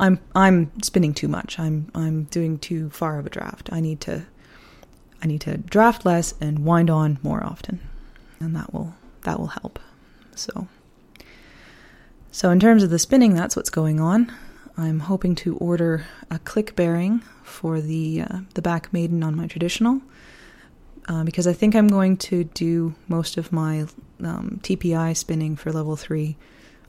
I'm 0.00 0.18
I'm 0.34 0.70
spinning 0.82 1.14
too 1.14 1.28
much. 1.28 1.58
I'm 1.58 1.90
I'm 1.94 2.24
doing 2.24 2.58
too 2.58 2.90
far 2.90 3.18
of 3.18 3.26
a 3.26 3.30
draft. 3.30 3.68
I 3.72 3.80
need 3.80 4.00
to 4.02 4.24
I 5.22 5.26
need 5.26 5.40
to 5.42 5.56
draft 5.58 6.04
less 6.04 6.34
and 6.40 6.64
wind 6.64 6.90
on 6.90 7.18
more 7.22 7.44
often. 7.44 7.80
And 8.40 8.54
that 8.56 8.72
will 8.72 8.94
that 9.22 9.38
will 9.38 9.48
help. 9.48 9.78
So 10.34 10.68
so 12.30 12.50
in 12.50 12.58
terms 12.58 12.82
of 12.82 12.90
the 12.90 12.98
spinning, 12.98 13.34
that's 13.34 13.54
what's 13.54 13.70
going 13.70 14.00
on. 14.00 14.32
I'm 14.76 15.00
hoping 15.00 15.34
to 15.36 15.56
order 15.56 16.06
a 16.30 16.38
click 16.38 16.74
bearing 16.74 17.20
for 17.42 17.80
the 17.80 18.22
uh, 18.22 18.40
the 18.54 18.62
back 18.62 18.92
maiden 18.92 19.22
on 19.22 19.36
my 19.36 19.46
traditional 19.46 20.02
uh, 21.08 21.24
because 21.24 21.46
I 21.46 21.52
think 21.52 21.74
I'm 21.74 21.88
going 21.88 22.16
to 22.18 22.44
do 22.44 22.94
most 23.08 23.36
of 23.36 23.52
my 23.52 23.86
um, 24.22 24.60
TPI 24.62 25.16
spinning 25.16 25.56
for 25.56 25.72
level 25.72 25.96
three 25.96 26.36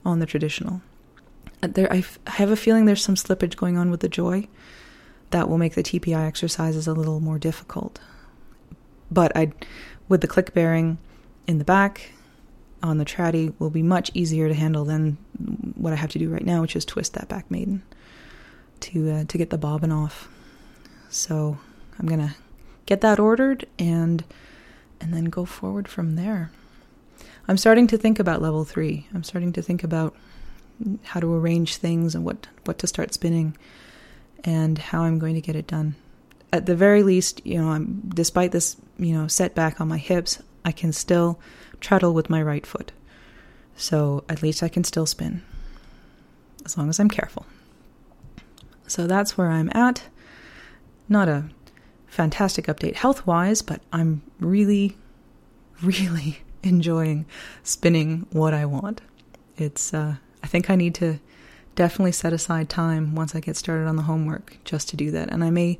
on 0.04 0.18
the 0.18 0.26
traditional. 0.26 0.80
Uh, 1.62 1.68
there, 1.68 1.92
I 1.92 2.04
have 2.26 2.50
a 2.50 2.56
feeling 2.56 2.86
there's 2.86 3.04
some 3.04 3.14
slippage 3.14 3.56
going 3.56 3.76
on 3.76 3.90
with 3.90 4.00
the 4.00 4.08
joy 4.08 4.48
that 5.30 5.48
will 5.48 5.58
make 5.58 5.74
the 5.74 5.82
TPI 5.82 6.26
exercises 6.26 6.86
a 6.86 6.92
little 6.92 7.20
more 7.20 7.38
difficult. 7.38 7.98
But 9.10 9.36
I, 9.36 9.52
with 10.08 10.20
the 10.20 10.28
click 10.28 10.54
bearing 10.54 10.98
in 11.46 11.58
the 11.58 11.64
back 11.64 12.12
on 12.82 12.98
the 12.98 13.04
traddy 13.04 13.52
will 13.58 13.70
be 13.70 13.82
much 13.82 14.10
easier 14.14 14.48
to 14.48 14.54
handle 14.54 14.84
than 14.84 15.18
what 15.74 15.92
I 15.92 15.96
have 15.96 16.10
to 16.10 16.18
do 16.18 16.30
right 16.30 16.44
now, 16.44 16.60
which 16.60 16.76
is 16.76 16.84
twist 16.84 17.14
that 17.14 17.28
back 17.28 17.50
maiden 17.50 17.82
to 18.80 19.10
uh, 19.10 19.24
to 19.24 19.38
get 19.38 19.50
the 19.50 19.58
bobbin 19.58 19.92
off. 19.92 20.28
So 21.08 21.58
I'm 21.98 22.06
gonna 22.06 22.36
get 22.86 23.00
that 23.00 23.18
ordered 23.18 23.66
and 23.78 24.24
and 25.00 25.12
then 25.12 25.26
go 25.26 25.44
forward 25.44 25.88
from 25.88 26.16
there. 26.16 26.50
I'm 27.48 27.56
starting 27.56 27.86
to 27.88 27.98
think 27.98 28.18
about 28.18 28.42
level 28.42 28.64
three. 28.64 29.06
I'm 29.14 29.22
starting 29.22 29.52
to 29.52 29.62
think 29.62 29.84
about 29.84 30.14
how 31.04 31.20
to 31.20 31.32
arrange 31.34 31.76
things 31.76 32.14
and 32.14 32.24
what 32.24 32.48
what 32.64 32.78
to 32.78 32.86
start 32.86 33.14
spinning 33.14 33.56
and 34.44 34.78
how 34.78 35.02
I'm 35.02 35.18
going 35.18 35.34
to 35.34 35.40
get 35.40 35.56
it 35.56 35.66
done. 35.66 35.96
At 36.52 36.66
the 36.66 36.76
very 36.76 37.02
least, 37.02 37.44
you 37.44 37.58
know, 37.58 37.70
I'm 37.70 38.02
despite 38.14 38.52
this, 38.52 38.76
you 38.98 39.12
know, 39.12 39.26
setback 39.26 39.80
on 39.80 39.88
my 39.88 39.98
hips, 39.98 40.42
I 40.64 40.72
can 40.72 40.92
still 40.92 41.38
treadle 41.80 42.14
with 42.14 42.30
my 42.30 42.42
right 42.42 42.66
foot. 42.66 42.92
So 43.76 44.24
at 44.28 44.42
least 44.42 44.62
I 44.62 44.68
can 44.68 44.84
still 44.84 45.06
spin, 45.06 45.42
as 46.64 46.78
long 46.78 46.88
as 46.88 46.98
I'm 46.98 47.10
careful. 47.10 47.46
So 48.86 49.06
that's 49.06 49.36
where 49.36 49.50
I'm 49.50 49.70
at. 49.74 50.04
Not 51.08 51.28
a 51.28 51.44
fantastic 52.06 52.66
update 52.66 52.94
health 52.94 53.26
wise, 53.26 53.62
but 53.62 53.82
I'm 53.92 54.22
really, 54.40 54.96
really 55.82 56.38
enjoying 56.62 57.26
spinning 57.62 58.26
what 58.30 58.54
I 58.54 58.64
want. 58.64 59.02
It's, 59.56 59.92
uh, 59.92 60.16
I 60.42 60.46
think 60.46 60.70
I 60.70 60.76
need 60.76 60.94
to 60.96 61.18
definitely 61.74 62.12
set 62.12 62.32
aside 62.32 62.68
time 62.68 63.14
once 63.14 63.34
I 63.34 63.40
get 63.40 63.56
started 63.56 63.86
on 63.86 63.96
the 63.96 64.02
homework 64.02 64.56
just 64.64 64.88
to 64.90 64.96
do 64.96 65.10
that. 65.10 65.30
And 65.30 65.44
I 65.44 65.50
may, 65.50 65.78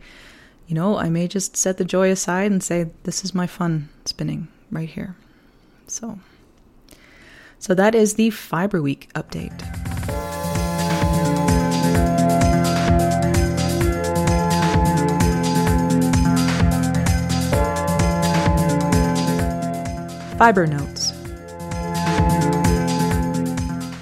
you 0.67 0.75
know, 0.75 0.99
I 0.99 1.09
may 1.09 1.27
just 1.27 1.57
set 1.57 1.79
the 1.79 1.85
joy 1.85 2.11
aside 2.11 2.53
and 2.53 2.63
say, 2.63 2.91
this 3.05 3.25
is 3.25 3.35
my 3.35 3.47
fun 3.47 3.89
spinning 4.05 4.49
right 4.71 4.89
here. 4.89 5.17
So, 5.87 6.19
so 7.59 7.75
that 7.75 7.95
is 7.95 8.15
the 8.15 8.31
Fiber 8.31 8.83
Week 8.83 9.09
update. 9.15 9.63
Fiber 20.39 20.67
notes. 20.67 21.13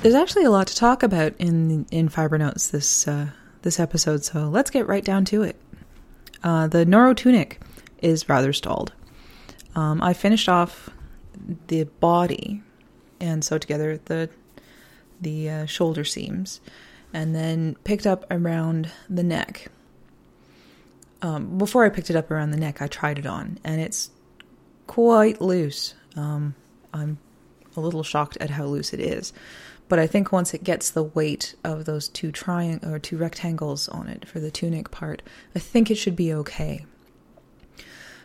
There's 0.02 0.16
actually 0.16 0.44
a 0.44 0.50
lot 0.50 0.66
to 0.66 0.76
talk 0.76 1.02
about 1.02 1.32
in 1.38 1.86
in 1.90 2.08
fiber 2.08 2.36
notes 2.36 2.68
this 2.68 3.06
uh, 3.06 3.28
this 3.62 3.80
episode, 3.80 4.24
so 4.24 4.48
let's 4.48 4.70
get 4.70 4.86
right 4.86 5.04
down 5.04 5.24
to 5.26 5.42
it. 5.44 5.56
Uh, 6.42 6.66
the 6.66 6.84
Neurotunic 6.84 7.58
is 8.02 8.28
rather 8.28 8.52
stalled. 8.52 8.92
Um, 9.74 10.02
I 10.02 10.12
finished 10.12 10.48
off 10.48 10.90
the 11.66 11.84
body 11.84 12.62
and 13.20 13.44
sewed 13.44 13.62
together 13.62 13.98
the 14.04 14.28
the 15.20 15.48
uh, 15.48 15.66
shoulder 15.66 16.04
seams, 16.04 16.60
and 17.12 17.34
then 17.34 17.76
picked 17.84 18.06
up 18.06 18.26
around 18.30 18.90
the 19.08 19.22
neck. 19.22 19.70
Um, 21.22 21.56
before 21.56 21.84
I 21.84 21.88
picked 21.88 22.10
it 22.10 22.16
up 22.16 22.30
around 22.30 22.50
the 22.50 22.58
neck, 22.58 22.82
I 22.82 22.86
tried 22.86 23.18
it 23.18 23.26
on, 23.26 23.58
and 23.64 23.80
it's 23.80 24.10
quite 24.86 25.40
loose. 25.40 25.94
Um, 26.16 26.54
I'm 26.92 27.18
a 27.76 27.80
little 27.80 28.02
shocked 28.02 28.36
at 28.40 28.50
how 28.50 28.66
loose 28.66 28.92
it 28.92 29.00
is, 29.00 29.32
but 29.88 29.98
I 29.98 30.06
think 30.06 30.32
once 30.32 30.52
it 30.52 30.64
gets 30.64 30.90
the 30.90 31.02
weight 31.02 31.54
of 31.64 31.86
those 31.86 32.08
two 32.08 32.30
triang 32.30 32.86
or 32.86 32.98
two 32.98 33.16
rectangles 33.16 33.88
on 33.88 34.08
it 34.08 34.28
for 34.28 34.40
the 34.40 34.50
tunic 34.50 34.90
part, 34.90 35.22
I 35.54 35.58
think 35.58 35.90
it 35.90 35.96
should 35.96 36.16
be 36.16 36.34
okay. 36.34 36.84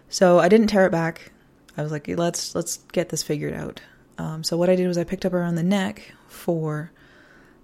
So 0.10 0.40
I 0.40 0.50
didn't 0.50 0.68
tear 0.68 0.86
it 0.86 0.92
back. 0.92 1.32
I 1.80 1.82
was 1.82 1.92
like, 1.94 2.08
let's 2.10 2.54
let's 2.56 2.78
get 2.92 3.08
this 3.08 3.24
figured 3.24 3.54
out. 3.54 3.80
Um, 4.18 4.44
so 4.44 4.58
what 4.58 4.70
I 4.70 4.76
did 4.76 4.88
was 4.88 4.98
I 4.98 5.06
picked 5.06 5.26
up 5.26 5.34
around 5.34 5.56
the 5.56 5.64
neck 5.64 6.12
for 6.28 6.92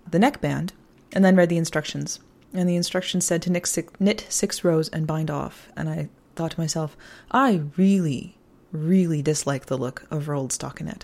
the 0.10 0.20
neckband, 0.20 0.72
and 1.12 1.26
then 1.26 1.36
read 1.36 1.50
the 1.50 1.58
instructions. 1.58 2.20
And 2.54 2.70
the 2.70 2.78
instructions 2.78 3.26
said 3.26 3.42
to 3.42 3.52
knit 3.52 3.68
six, 3.68 3.92
knit 4.00 4.26
six 4.30 4.64
rows 4.64 4.88
and 4.90 5.06
bind 5.06 5.30
off. 5.30 5.68
And 5.76 5.90
I 5.90 6.08
thought 6.36 6.52
to 6.52 6.60
myself, 6.60 6.96
I 7.32 7.64
really, 7.76 8.38
really 8.72 9.22
dislike 9.22 9.66
the 9.66 9.78
look 9.78 10.06
of 10.10 10.30
rolled 10.30 10.52
stockinette. 10.52 11.04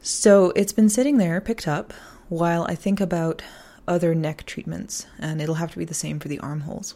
So 0.00 0.52
it's 0.54 0.72
been 0.72 0.88
sitting 0.88 1.18
there, 1.18 1.40
picked 1.40 1.66
up, 1.66 1.92
while 2.28 2.64
I 2.68 2.76
think 2.76 3.00
about 3.00 3.42
other 3.88 4.14
neck 4.14 4.44
treatments, 4.46 5.06
and 5.18 5.42
it'll 5.42 5.56
have 5.56 5.72
to 5.72 5.78
be 5.78 5.84
the 5.84 5.94
same 5.94 6.20
for 6.20 6.28
the 6.28 6.38
armholes 6.38 6.94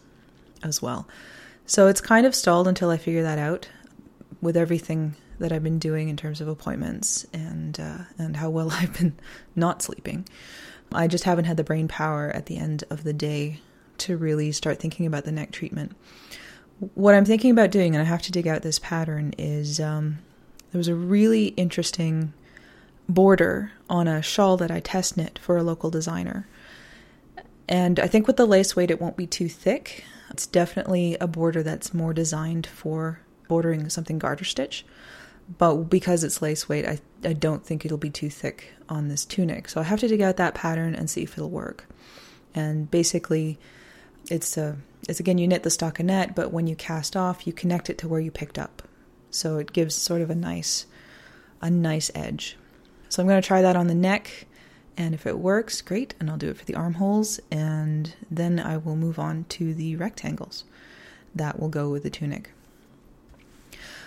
as 0.63 0.81
well. 0.81 1.05
So 1.65 1.87
it's 1.87 1.99
kind 1.99 2.25
of 2.25 2.33
stalled 2.33 2.67
until 2.67 2.89
I 2.89 2.97
figure 2.97 3.23
that 3.23 3.37
out 3.37 3.67
with 4.45 4.55
everything 4.55 5.15
that 5.39 5.51
I've 5.51 5.63
been 5.63 5.79
doing 5.79 6.07
in 6.07 6.15
terms 6.15 6.39
of 6.39 6.47
appointments 6.47 7.25
and 7.33 7.77
uh, 7.79 7.97
and 8.17 8.37
how 8.37 8.49
well 8.49 8.69
I've 8.71 8.97
been 8.97 9.17
not 9.55 9.81
sleeping. 9.81 10.27
I 10.93 11.07
just 11.07 11.23
haven't 11.25 11.45
had 11.45 11.57
the 11.57 11.63
brain 11.63 11.87
power 11.87 12.29
at 12.29 12.45
the 12.45 12.57
end 12.57 12.83
of 12.89 13.03
the 13.03 13.11
day 13.11 13.59
to 13.97 14.15
really 14.15 14.51
start 14.51 14.79
thinking 14.79 15.05
about 15.05 15.25
the 15.25 15.31
neck 15.31 15.51
treatment. 15.51 15.95
What 16.93 17.15
I'm 17.15 17.25
thinking 17.25 17.51
about 17.51 17.71
doing, 17.71 17.95
and 17.95 18.01
I 18.01 18.05
have 18.05 18.21
to 18.23 18.31
dig 18.31 18.47
out 18.47 18.61
this 18.61 18.79
pattern, 18.79 19.33
is 19.37 19.79
um, 19.79 20.19
there 20.71 20.77
was 20.79 20.89
a 20.89 20.95
really 20.95 21.47
interesting 21.47 22.33
border 23.09 23.71
on 23.89 24.07
a 24.07 24.21
shawl 24.21 24.57
that 24.57 24.71
I 24.71 24.79
test 24.79 25.17
knit 25.17 25.39
for 25.39 25.57
a 25.57 25.63
local 25.63 25.89
designer. 25.89 26.47
And 27.67 27.99
I 27.99 28.07
think 28.07 28.27
with 28.27 28.37
the 28.37 28.45
lace 28.45 28.75
weight, 28.75 28.91
it 28.91 29.01
won't 29.01 29.17
be 29.17 29.25
too 29.25 29.49
thick. 29.49 30.03
It's 30.29 30.45
definitely 30.45 31.17
a 31.19 31.27
border 31.27 31.63
that's 31.63 31.93
more 31.93 32.13
designed 32.13 32.67
for 32.67 33.21
bordering 33.47 33.89
something 33.89 34.19
garter 34.19 34.45
stitch. 34.45 34.85
But 35.57 35.75
because 35.75 36.23
it's 36.23 36.41
lace 36.41 36.67
weight, 36.67 36.85
I, 36.85 36.99
I 37.23 37.33
don't 37.33 37.63
think 37.63 37.85
it'll 37.85 37.97
be 37.97 38.09
too 38.09 38.29
thick 38.29 38.73
on 38.89 39.07
this 39.07 39.25
tunic. 39.25 39.69
So 39.69 39.79
I 39.79 39.83
have 39.83 39.99
to 39.99 40.07
dig 40.07 40.21
out 40.21 40.37
that 40.37 40.55
pattern 40.55 40.95
and 40.95 41.09
see 41.09 41.23
if 41.23 41.37
it'll 41.37 41.49
work. 41.49 41.85
And 42.55 42.89
basically, 42.89 43.59
it's 44.29 44.57
a 44.57 44.77
it's 45.07 45.19
again 45.19 45.37
you 45.37 45.47
knit 45.47 45.63
the 45.63 45.69
stockinette, 45.69 46.33
but 46.35 46.51
when 46.51 46.67
you 46.67 46.75
cast 46.75 47.15
off, 47.15 47.45
you 47.45 47.53
connect 47.53 47.89
it 47.89 47.97
to 47.99 48.07
where 48.07 48.19
you 48.19 48.31
picked 48.31 48.57
up. 48.57 48.81
So 49.29 49.57
it 49.57 49.73
gives 49.73 49.93
sort 49.93 50.21
of 50.21 50.29
a 50.29 50.35
nice 50.35 50.87
a 51.61 51.69
nice 51.69 52.09
edge. 52.15 52.57
So 53.09 53.21
I'm 53.21 53.27
going 53.27 53.41
to 53.41 53.47
try 53.47 53.61
that 53.61 53.75
on 53.75 53.87
the 53.87 53.95
neck, 53.95 54.47
and 54.97 55.13
if 55.13 55.27
it 55.27 55.39
works, 55.39 55.81
great, 55.81 56.15
and 56.19 56.29
I'll 56.29 56.37
do 56.37 56.49
it 56.49 56.57
for 56.57 56.65
the 56.65 56.75
armholes, 56.75 57.39
and 57.51 58.13
then 58.31 58.59
I 58.59 58.77
will 58.77 58.95
move 58.95 59.19
on 59.19 59.45
to 59.49 59.73
the 59.73 59.95
rectangles. 59.95 60.63
That 61.33 61.59
will 61.59 61.69
go 61.69 61.89
with 61.89 62.03
the 62.03 62.09
tunic. 62.09 62.51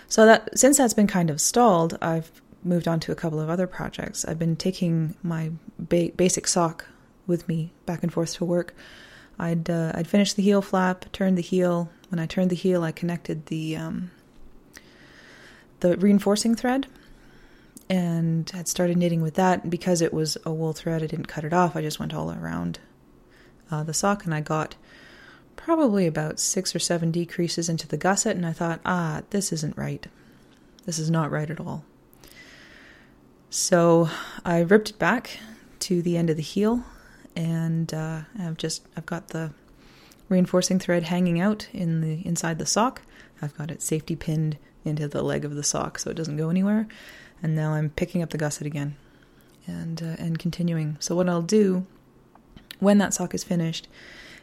So 0.08 0.24
that 0.26 0.58
since 0.58 0.78
that's 0.78 0.94
been 0.94 1.06
kind 1.06 1.30
of 1.30 1.40
stalled, 1.40 1.98
I've 2.00 2.30
moved 2.64 2.88
on 2.88 3.00
to 3.00 3.12
a 3.12 3.14
couple 3.14 3.40
of 3.40 3.48
other 3.50 3.66
projects. 3.66 4.24
I've 4.24 4.38
been 4.38 4.56
taking 4.56 5.14
my 5.22 5.52
ba- 5.78 6.10
basic 6.16 6.46
sock 6.46 6.86
with 7.26 7.46
me 7.48 7.72
back 7.86 8.02
and 8.02 8.12
forth 8.12 8.34
to 8.34 8.44
work. 8.44 8.74
I'd 9.38 9.68
uh, 9.70 9.92
I'd 9.94 10.08
finished 10.08 10.36
the 10.36 10.42
heel 10.42 10.62
flap, 10.62 11.04
turned 11.12 11.38
the 11.38 11.42
heel. 11.42 11.90
When 12.08 12.18
I 12.18 12.26
turned 12.26 12.50
the 12.50 12.56
heel, 12.56 12.82
I 12.82 12.92
connected 12.92 13.46
the 13.46 13.76
um, 13.76 14.10
the 15.80 15.96
reinforcing 15.96 16.54
thread, 16.54 16.86
and 17.88 18.48
had 18.50 18.66
started 18.66 18.96
knitting 18.96 19.20
with 19.20 19.34
that. 19.34 19.68
Because 19.68 20.00
it 20.00 20.12
was 20.12 20.36
a 20.44 20.52
wool 20.52 20.72
thread, 20.72 21.02
I 21.02 21.06
didn't 21.06 21.26
cut 21.26 21.44
it 21.44 21.52
off. 21.52 21.76
I 21.76 21.82
just 21.82 22.00
went 22.00 22.14
all 22.14 22.32
around 22.32 22.80
uh, 23.70 23.82
the 23.82 23.94
sock 23.94 24.24
and 24.24 24.34
I 24.34 24.40
got 24.40 24.76
probably 25.68 26.06
about 26.06 26.40
six 26.40 26.74
or 26.74 26.78
seven 26.78 27.10
decreases 27.10 27.68
into 27.68 27.86
the 27.86 27.98
gusset, 27.98 28.34
and 28.34 28.46
I 28.46 28.54
thought, 28.54 28.80
ah, 28.86 29.20
this 29.28 29.52
isn't 29.52 29.76
right. 29.76 30.06
This 30.86 30.98
is 30.98 31.10
not 31.10 31.30
right 31.30 31.50
at 31.50 31.60
all. 31.60 31.84
So 33.50 34.08
I 34.46 34.60
ripped 34.60 34.88
it 34.88 34.98
back 34.98 35.38
to 35.80 36.00
the 36.00 36.16
end 36.16 36.30
of 36.30 36.38
the 36.38 36.42
heel, 36.42 36.84
and 37.36 37.92
uh, 37.92 38.22
I've 38.38 38.56
just 38.56 38.86
I've 38.96 39.04
got 39.04 39.28
the 39.28 39.50
reinforcing 40.30 40.78
thread 40.78 41.02
hanging 41.02 41.38
out 41.38 41.68
in 41.74 42.00
the 42.00 42.26
inside 42.26 42.58
the 42.58 42.64
sock. 42.64 43.02
I've 43.42 43.54
got 43.58 43.70
it 43.70 43.82
safety 43.82 44.16
pinned 44.16 44.56
into 44.86 45.06
the 45.06 45.20
leg 45.20 45.44
of 45.44 45.54
the 45.54 45.62
sock 45.62 45.98
so 45.98 46.08
it 46.08 46.16
doesn't 46.16 46.38
go 46.38 46.48
anywhere. 46.48 46.88
And 47.42 47.54
now 47.54 47.74
I'm 47.74 47.90
picking 47.90 48.22
up 48.22 48.30
the 48.30 48.38
gusset 48.38 48.66
again 48.66 48.96
and 49.66 50.02
uh, 50.02 50.16
and 50.18 50.38
continuing. 50.38 50.96
So 50.98 51.14
what 51.14 51.28
I'll 51.28 51.42
do 51.42 51.84
when 52.78 52.96
that 52.96 53.12
sock 53.12 53.34
is 53.34 53.44
finished 53.44 53.86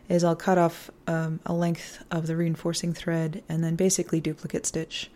is 0.07 0.23
I'll 0.23 0.35
cut 0.35 0.57
off 0.57 0.91
um, 1.07 1.39
a 1.45 1.53
length 1.53 2.03
of 2.11 2.27
the 2.27 2.35
reinforcing 2.35 2.93
thread 2.93 3.43
and 3.49 3.63
then 3.63 3.75
basically 3.75 4.21
duplicate 4.21 4.65
stitch 4.65 5.09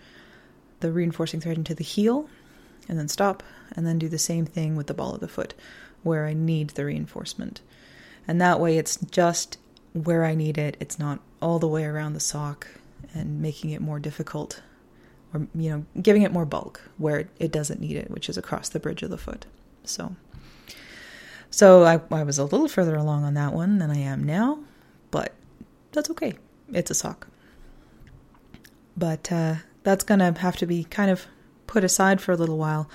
the 0.80 0.92
reinforcing 0.92 1.42
thread 1.42 1.58
into 1.58 1.76
the 1.76 1.84
heel 1.84 2.30
and 2.88 2.98
then 2.98 3.08
stop 3.08 3.44
and 3.76 3.86
then 3.86 4.00
do 4.00 4.10
the 4.10 4.18
same 4.18 4.46
thing 4.46 4.76
with 4.76 4.88
the 4.88 4.94
ball 4.94 5.14
of 5.14 5.20
the 5.20 5.28
foot 5.28 5.54
where 6.04 6.26
I 6.26 6.34
need 6.34 6.72
the 6.72 6.86
reinforcement. 6.86 7.62
And 8.28 8.40
that 8.40 8.60
way 8.60 8.78
it's 8.78 8.98
just 9.12 9.58
where 9.94 10.24
I 10.24 10.36
need 10.36 10.58
it. 10.58 10.78
It's 10.80 10.98
not 10.98 11.20
all 11.42 11.60
the 11.60 11.68
way 11.68 11.84
around 11.84 12.14
the 12.14 12.20
sock 12.20 12.68
and 13.14 13.42
making 13.42 13.72
it 13.72 13.82
more 13.82 14.00
difficult 14.00 14.62
or 15.34 15.48
you 15.54 15.70
know, 15.70 15.86
giving 16.02 16.24
it 16.24 16.32
more 16.32 16.46
bulk 16.46 16.82
where 16.98 17.30
it 17.38 17.52
doesn't 17.52 17.82
need 17.82 17.98
it, 17.98 18.10
which 18.10 18.30
is 18.30 18.38
across 18.38 18.70
the 18.70 18.80
bridge 18.80 19.04
of 19.04 19.10
the 19.10 19.18
foot. 19.18 19.46
So 19.84 20.16
so 21.52 21.84
I, 21.84 22.00
I 22.12 22.24
was 22.24 22.38
a 22.38 22.44
little 22.44 22.68
further 22.68 22.96
along 22.96 23.24
on 23.24 23.34
that 23.34 23.54
one 23.54 23.80
than 23.80 23.90
I 23.90 23.98
am 23.98 24.24
now, 24.24 24.60
but 25.12 25.34
that's 25.92 26.10
okay. 26.12 26.36
It's 26.72 26.92
a 26.92 26.96
sock. 26.96 27.28
But 28.96 29.32
uh, 29.32 29.56
that's 29.84 30.04
going 30.04 30.20
to 30.20 30.34
have 30.40 30.58
to 30.58 30.66
be 30.66 30.84
kind 30.84 31.10
of 31.10 31.26
put 31.68 31.84
aside 31.84 32.22
for 32.22 32.32
a 32.32 32.36
little 32.36 32.58
while 32.58 32.90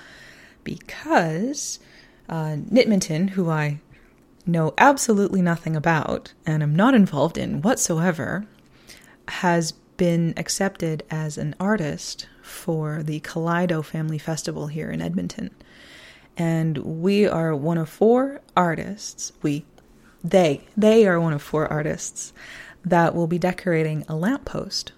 because 0.63 1.79
uh, 2.29 2.57
Knitmonton, 2.71 3.31
who 3.31 3.49
I 3.49 3.79
know 4.45 4.73
absolutely 4.77 5.41
nothing 5.41 5.75
about 5.75 6.33
and 6.45 6.61
am 6.61 6.75
not 6.75 6.93
involved 6.93 7.37
in 7.37 7.61
whatsoever, 7.61 8.45
has 9.27 9.71
been 9.97 10.33
accepted 10.37 11.03
as 11.09 11.37
an 11.37 11.55
artist 11.59 12.27
for 12.41 13.01
the 13.01 13.19
Kaleido 13.21 13.83
Family 13.83 14.17
Festival 14.17 14.67
here 14.67 14.91
in 14.91 15.01
Edmonton. 15.01 15.51
And 16.37 16.77
we 16.79 17.25
are 17.25 17.55
one 17.55 17.77
of 17.77 17.89
four 17.89 18.41
artists, 18.57 19.31
we, 19.41 19.65
they, 20.25 20.61
they 20.75 21.07
are 21.07 21.19
one 21.19 21.33
of 21.33 21.41
four 21.41 21.71
artists 21.71 22.33
that 22.83 23.15
will 23.15 23.27
be 23.27 23.37
decorating 23.37 24.03
a 24.09 24.15
lamppost 24.15 24.91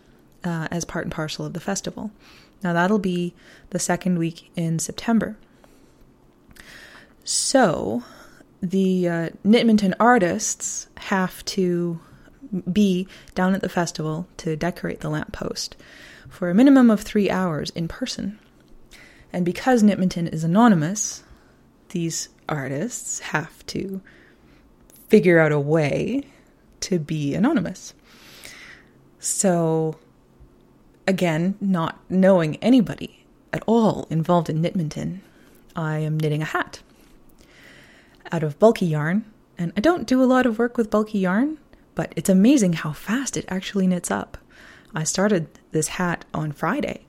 uh, 0.44 0.68
as 0.72 0.86
part 0.86 1.06
and 1.06 1.12
parcel 1.12 1.46
of 1.46 1.54
the 1.54 1.60
festival. 1.60 2.12
Now, 2.64 2.74
that'll 2.74 3.00
be 3.00 3.34
the 3.70 3.80
second 3.80 4.18
week 4.18 4.50
in 4.56 4.80
September. 4.80 5.38
So, 7.24 8.04
the 8.62 9.08
uh, 9.08 9.30
Knitmonton 9.46 9.94
artists 10.00 10.88
have 10.98 11.44
to 11.46 12.00
be 12.72 13.08
down 13.36 13.54
at 13.54 13.62
the 13.62 13.70
festival 13.70 14.28
to 14.38 14.56
decorate 14.56 15.02
the 15.02 15.10
lamppost 15.10 15.76
for 16.30 16.50
a 16.50 16.56
minimum 16.56 16.90
of 16.90 17.02
three 17.02 17.30
hours 17.30 17.70
in 17.72 17.88
person. 17.88 18.40
And 19.34 19.44
because 19.44 19.84
Knitmonton 19.84 20.32
is 20.34 20.46
anonymous, 20.46 21.24
these 21.90 22.30
artists 22.48 23.20
have 23.20 23.66
to 23.68 24.02
figure 25.08 25.40
out 25.40 25.52
a 25.52 25.60
way 25.60 26.24
to 26.82 27.00
be 27.00 27.34
anonymous. 27.34 27.94
So, 29.20 29.98
again, 31.08 31.56
not 31.60 32.00
knowing 32.10 32.58
anybody 32.58 33.26
at 33.52 33.64
all 33.66 34.08
involved 34.10 34.50
in 34.50 34.62
Knitmonton, 34.62 35.20
I 35.76 36.00
am 36.00 36.20
knitting 36.20 36.42
a 36.42 36.46
hat 36.46 36.82
out 38.32 38.44
of 38.44 38.60
bulky 38.60 38.86
yarn. 38.86 39.26
And 39.58 39.74
I 39.76 39.82
don't 39.82 40.08
do 40.08 40.22
a 40.22 40.26
lot 40.26 40.46
of 40.46 40.60
work 40.60 40.78
with 40.78 40.92
bulky 40.92 41.20
yarn, 41.20 41.58
but 41.96 42.14
it's 42.16 42.30
amazing 42.30 42.74
how 42.74 42.92
fast 42.92 43.38
it 43.38 43.46
actually 43.48 43.88
knits 43.88 44.12
up. 44.12 44.38
I 44.94 45.04
started 45.04 45.48
this 45.72 45.88
hat 45.88 46.26
on 46.34 46.52
Friday, 46.52 47.06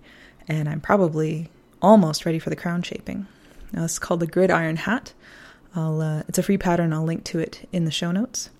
and 0.46 0.68
I'm 0.68 0.80
probably 0.80 1.50
almost 1.82 2.24
ready 2.24 2.38
for 2.38 2.50
the 2.50 2.56
crown 2.56 2.82
shaping. 2.82 3.26
Now, 3.72 3.84
it's 3.84 3.98
called 3.98 4.20
the 4.20 4.26
Gridiron 4.26 4.76
Hat. 4.76 5.12
I'll, 5.78 6.00
uh, 6.00 6.22
it's 6.26 6.38
a 6.38 6.42
free 6.42 6.58
pattern. 6.58 6.92
I'll 6.92 7.04
link 7.04 7.22
to 7.24 7.38
it 7.38 7.68
in 7.72 7.84
the 7.84 7.92
show 7.92 8.10
notes. 8.10 8.50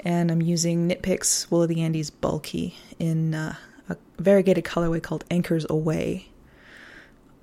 And 0.00 0.30
I'm 0.30 0.42
using 0.42 0.86
Knit 0.86 1.00
Picks 1.00 1.50
Wool 1.50 1.62
of 1.62 1.70
the 1.70 1.80
Andes 1.80 2.10
Bulky 2.10 2.76
in 2.98 3.34
uh, 3.34 3.56
a 3.88 3.96
variegated 4.18 4.62
colorway 4.62 5.02
called 5.02 5.24
Anchors 5.30 5.64
Away. 5.70 6.28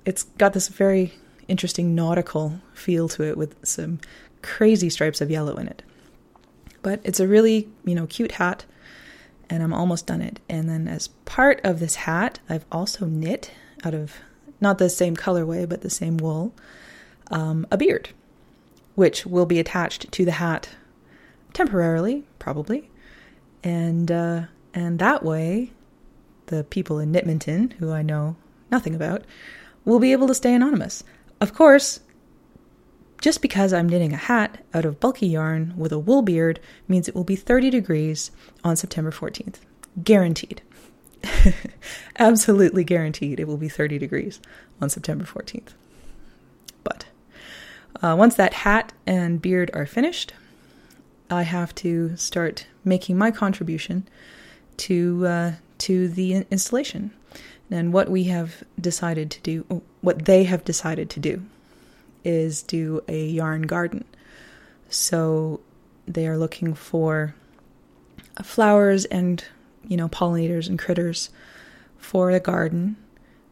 It's 0.05 0.23
got 0.23 0.53
this 0.53 0.67
very 0.67 1.15
interesting 1.47 1.95
nautical 1.95 2.61
feel 2.73 3.09
to 3.09 3.23
it 3.23 3.37
with 3.37 3.55
some 3.65 3.99
crazy 4.43 4.89
stripes 4.91 5.19
of 5.19 5.31
yellow 5.31 5.55
in 5.55 5.67
it. 5.67 5.81
But 6.83 7.01
it's 7.03 7.19
a 7.19 7.27
really, 7.27 7.69
you 7.83 7.95
know, 7.95 8.05
cute 8.05 8.33
hat 8.33 8.65
and 9.49 9.63
I'm 9.63 9.73
almost 9.73 10.05
done 10.05 10.21
it. 10.21 10.39
And 10.47 10.69
then 10.69 10.87
as 10.87 11.07
part 11.25 11.59
of 11.63 11.79
this 11.79 11.95
hat, 11.95 12.39
I've 12.47 12.65
also 12.71 13.07
knit 13.07 13.51
out 13.83 13.95
of 13.95 14.13
not 14.59 14.77
the 14.77 14.91
same 14.91 15.15
colorway 15.15 15.67
but 15.67 15.81
the 15.81 15.89
same 15.89 16.17
wool 16.17 16.53
um, 17.31 17.65
a 17.71 17.77
beard, 17.77 18.09
which 18.95 19.25
will 19.25 19.45
be 19.45 19.59
attached 19.59 20.11
to 20.11 20.25
the 20.25 20.31
hat 20.31 20.69
temporarily, 21.53 22.25
probably, 22.39 22.89
and 23.63 24.11
uh, 24.11 24.43
and 24.73 24.99
that 24.99 25.23
way, 25.23 25.71
the 26.47 26.63
people 26.63 26.99
in 26.99 27.11
Knitmonton, 27.11 27.73
who 27.73 27.91
I 27.91 28.01
know 28.01 28.35
nothing 28.69 28.95
about, 28.95 29.23
will 29.85 29.99
be 29.99 30.11
able 30.11 30.27
to 30.27 30.35
stay 30.35 30.53
anonymous. 30.53 31.03
Of 31.39 31.53
course, 31.53 32.01
just 33.21 33.41
because 33.41 33.71
I'm 33.71 33.87
knitting 33.87 34.13
a 34.13 34.17
hat 34.17 34.63
out 34.73 34.85
of 34.85 34.99
bulky 34.99 35.27
yarn 35.27 35.73
with 35.77 35.91
a 35.91 35.99
wool 35.99 36.21
beard 36.21 36.59
means 36.87 37.07
it 37.07 37.15
will 37.15 37.23
be 37.23 37.35
30 37.35 37.69
degrees 37.69 38.31
on 38.63 38.75
September 38.75 39.11
14th. 39.11 39.57
Guaranteed. 40.03 40.61
Absolutely 42.19 42.83
guaranteed 42.83 43.39
it 43.39 43.47
will 43.47 43.57
be 43.57 43.69
30 43.69 43.99
degrees 43.99 44.39
on 44.81 44.89
September 44.89 45.23
14th. 45.23 45.73
Uh, 48.01 48.15
once 48.17 48.35
that 48.35 48.53
hat 48.53 48.93
and 49.05 49.41
beard 49.41 49.69
are 49.73 49.85
finished, 49.85 50.33
I 51.29 51.43
have 51.43 51.73
to 51.75 52.15
start 52.17 52.65
making 52.83 53.17
my 53.17 53.31
contribution 53.31 54.07
to 54.77 55.27
uh, 55.27 55.51
to 55.79 56.07
the 56.07 56.45
installation. 56.51 57.11
And 57.69 57.93
what 57.93 58.09
we 58.09 58.25
have 58.25 58.63
decided 58.79 59.31
to 59.31 59.39
do, 59.41 59.81
what 60.01 60.25
they 60.25 60.43
have 60.43 60.65
decided 60.65 61.09
to 61.11 61.19
do, 61.19 61.43
is 62.25 62.63
do 62.63 63.01
a 63.07 63.25
yarn 63.27 63.61
garden. 63.61 64.03
So 64.89 65.61
they 66.05 66.27
are 66.27 66.37
looking 66.37 66.73
for 66.73 67.33
flowers 68.43 69.05
and 69.05 69.43
you 69.87 69.95
know 69.95 70.09
pollinators 70.09 70.67
and 70.67 70.77
critters 70.77 71.29
for 71.97 72.31
the 72.31 72.39
garden. 72.39 72.97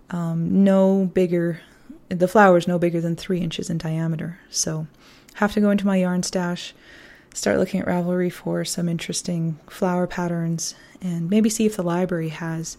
Um, 0.09 0.63
no 0.63 1.05
bigger, 1.13 1.61
the 2.09 2.27
flowers 2.27 2.67
no 2.67 2.79
bigger 2.79 3.01
than 3.01 3.15
three 3.15 3.39
inches 3.39 3.69
in 3.69 3.77
diameter. 3.77 4.39
So 4.49 4.87
have 5.35 5.53
to 5.53 5.61
go 5.61 5.69
into 5.69 5.85
my 5.85 5.97
yarn 5.97 6.23
stash, 6.23 6.73
start 7.33 7.59
looking 7.59 7.79
at 7.81 7.87
Ravelry 7.87 8.31
for 8.31 8.65
some 8.65 8.89
interesting 8.89 9.59
flower 9.67 10.07
patterns, 10.07 10.75
and 11.01 11.29
maybe 11.29 11.49
see 11.49 11.65
if 11.65 11.75
the 11.75 11.83
library 11.83 12.29
has. 12.29 12.77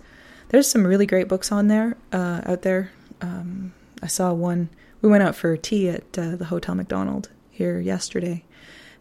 There's 0.48 0.68
some 0.68 0.86
really 0.86 1.06
great 1.06 1.28
books 1.28 1.52
on 1.52 1.68
there 1.68 1.96
uh, 2.12 2.42
out 2.44 2.62
there. 2.62 2.90
Um, 3.20 3.72
I 4.02 4.08
saw 4.08 4.32
one 4.32 4.70
we 5.02 5.08
went 5.08 5.22
out 5.22 5.34
for 5.34 5.56
tea 5.56 5.88
at 5.88 6.18
uh, 6.18 6.36
the 6.36 6.46
Hotel 6.46 6.74
Macdonald 6.74 7.30
here 7.50 7.80
yesterday, 7.80 8.44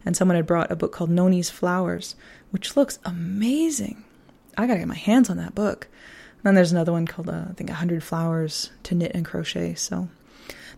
and 0.04 0.16
someone 0.16 0.36
had 0.36 0.46
brought 0.46 0.70
a 0.70 0.76
book 0.76 0.92
called 0.92 1.10
Noni's 1.10 1.50
Flowers, 1.50 2.14
which 2.50 2.76
looks 2.76 2.98
amazing. 3.04 4.04
I 4.56 4.66
gotta 4.66 4.78
get 4.78 4.88
my 4.88 4.94
hands 4.94 5.28
on 5.28 5.36
that 5.36 5.54
book. 5.54 5.88
And 6.38 6.44
then 6.44 6.54
there's 6.54 6.72
another 6.72 6.92
one 6.92 7.06
called, 7.06 7.28
uh, 7.28 7.44
I 7.50 7.52
think, 7.52 7.68
100 7.68 8.02
Flowers 8.02 8.70
to 8.84 8.94
Knit 8.94 9.12
and 9.14 9.26
Crochet. 9.26 9.74
So 9.74 10.08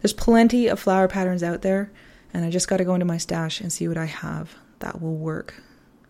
there's 0.01 0.13
plenty 0.13 0.69
of 0.69 0.81
flower 0.81 1.09
patterns 1.09 1.43
out 1.43 1.63
there, 1.63 1.91
and 2.33 2.45
I 2.45 2.51
just 2.51 2.69
gotta 2.69 2.85
go 2.85 2.95
into 2.95 3.07
my 3.07 3.19
stash 3.19 3.61
and 3.61 3.73
see 3.73 3.89
what 3.89 3.99
I 3.99 4.07
have 4.07 4.55
that 4.81 5.01
will 5.01 5.17
work 5.17 5.63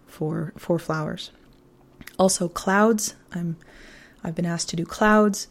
for 0.06 0.52
for 0.56 0.78
flowers. 0.78 1.30
Also, 2.18 2.48
clouds. 2.48 3.14
I'm 3.32 3.56
I've 4.24 4.34
been 4.34 4.46
asked 4.46 4.68
to 4.70 4.76
do 4.76 4.84
clouds 4.84 5.48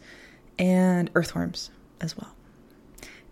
and 0.58 1.10
earthworms 1.14 1.70
as 2.00 2.16
well. 2.16 2.34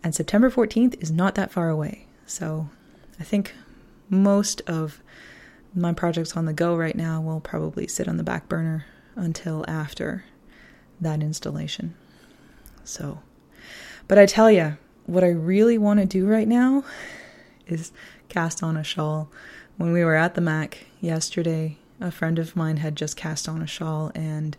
And 0.02 0.14
September 0.14 0.50
14th 0.50 1.02
is 1.02 1.10
not 1.10 1.34
that 1.34 1.50
far 1.50 1.68
away. 1.68 2.06
So 2.26 2.68
I 3.18 3.24
think 3.24 3.54
most 4.08 4.60
of 4.62 5.02
my 5.74 5.92
projects 5.92 6.36
on 6.36 6.46
the 6.46 6.52
go 6.52 6.76
right 6.76 6.96
now 6.96 7.20
will 7.20 7.40
probably 7.40 7.86
sit 7.86 8.08
on 8.08 8.16
the 8.16 8.22
back 8.22 8.48
burner 8.48 8.86
until 9.14 9.64
after 9.68 10.24
that 11.00 11.22
installation. 11.22 11.94
So, 12.84 13.20
but 14.10 14.18
I 14.18 14.26
tell 14.26 14.50
you, 14.50 14.76
what 15.06 15.22
I 15.22 15.28
really 15.28 15.78
want 15.78 16.00
to 16.00 16.04
do 16.04 16.26
right 16.26 16.48
now 16.48 16.82
is 17.68 17.92
cast 18.28 18.60
on 18.60 18.76
a 18.76 18.82
shawl 18.82 19.30
when 19.76 19.92
we 19.92 20.02
were 20.02 20.16
at 20.16 20.34
the 20.34 20.40
Mac 20.40 20.86
yesterday, 21.00 21.78
a 22.00 22.10
friend 22.10 22.36
of 22.40 22.56
mine 22.56 22.78
had 22.78 22.96
just 22.96 23.16
cast 23.16 23.48
on 23.48 23.62
a 23.62 23.68
shawl 23.68 24.10
and 24.16 24.56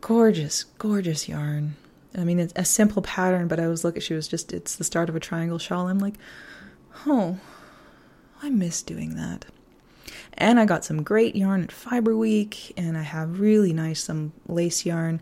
gorgeous, 0.00 0.64
gorgeous 0.78 1.28
yarn. 1.28 1.76
I 2.16 2.24
mean, 2.24 2.38
it's 2.38 2.54
a 2.56 2.64
simple 2.64 3.02
pattern, 3.02 3.46
but 3.46 3.60
I 3.60 3.68
was 3.68 3.84
looking, 3.84 4.00
she 4.00 4.14
was 4.14 4.26
just, 4.26 4.54
it's 4.54 4.76
the 4.76 4.84
start 4.84 5.10
of 5.10 5.16
a 5.16 5.20
triangle 5.20 5.58
shawl. 5.58 5.88
I'm 5.88 5.98
like, 5.98 6.14
oh, 7.06 7.40
I 8.42 8.48
miss 8.48 8.82
doing 8.82 9.16
that. 9.16 9.44
And 10.32 10.58
I 10.58 10.64
got 10.64 10.86
some 10.86 11.02
great 11.02 11.36
yarn 11.36 11.62
at 11.62 11.72
Fiber 11.72 12.16
Week, 12.16 12.72
and 12.78 12.96
I 12.96 13.02
have 13.02 13.38
really 13.38 13.74
nice 13.74 14.04
some 14.04 14.32
lace 14.48 14.86
yarn. 14.86 15.20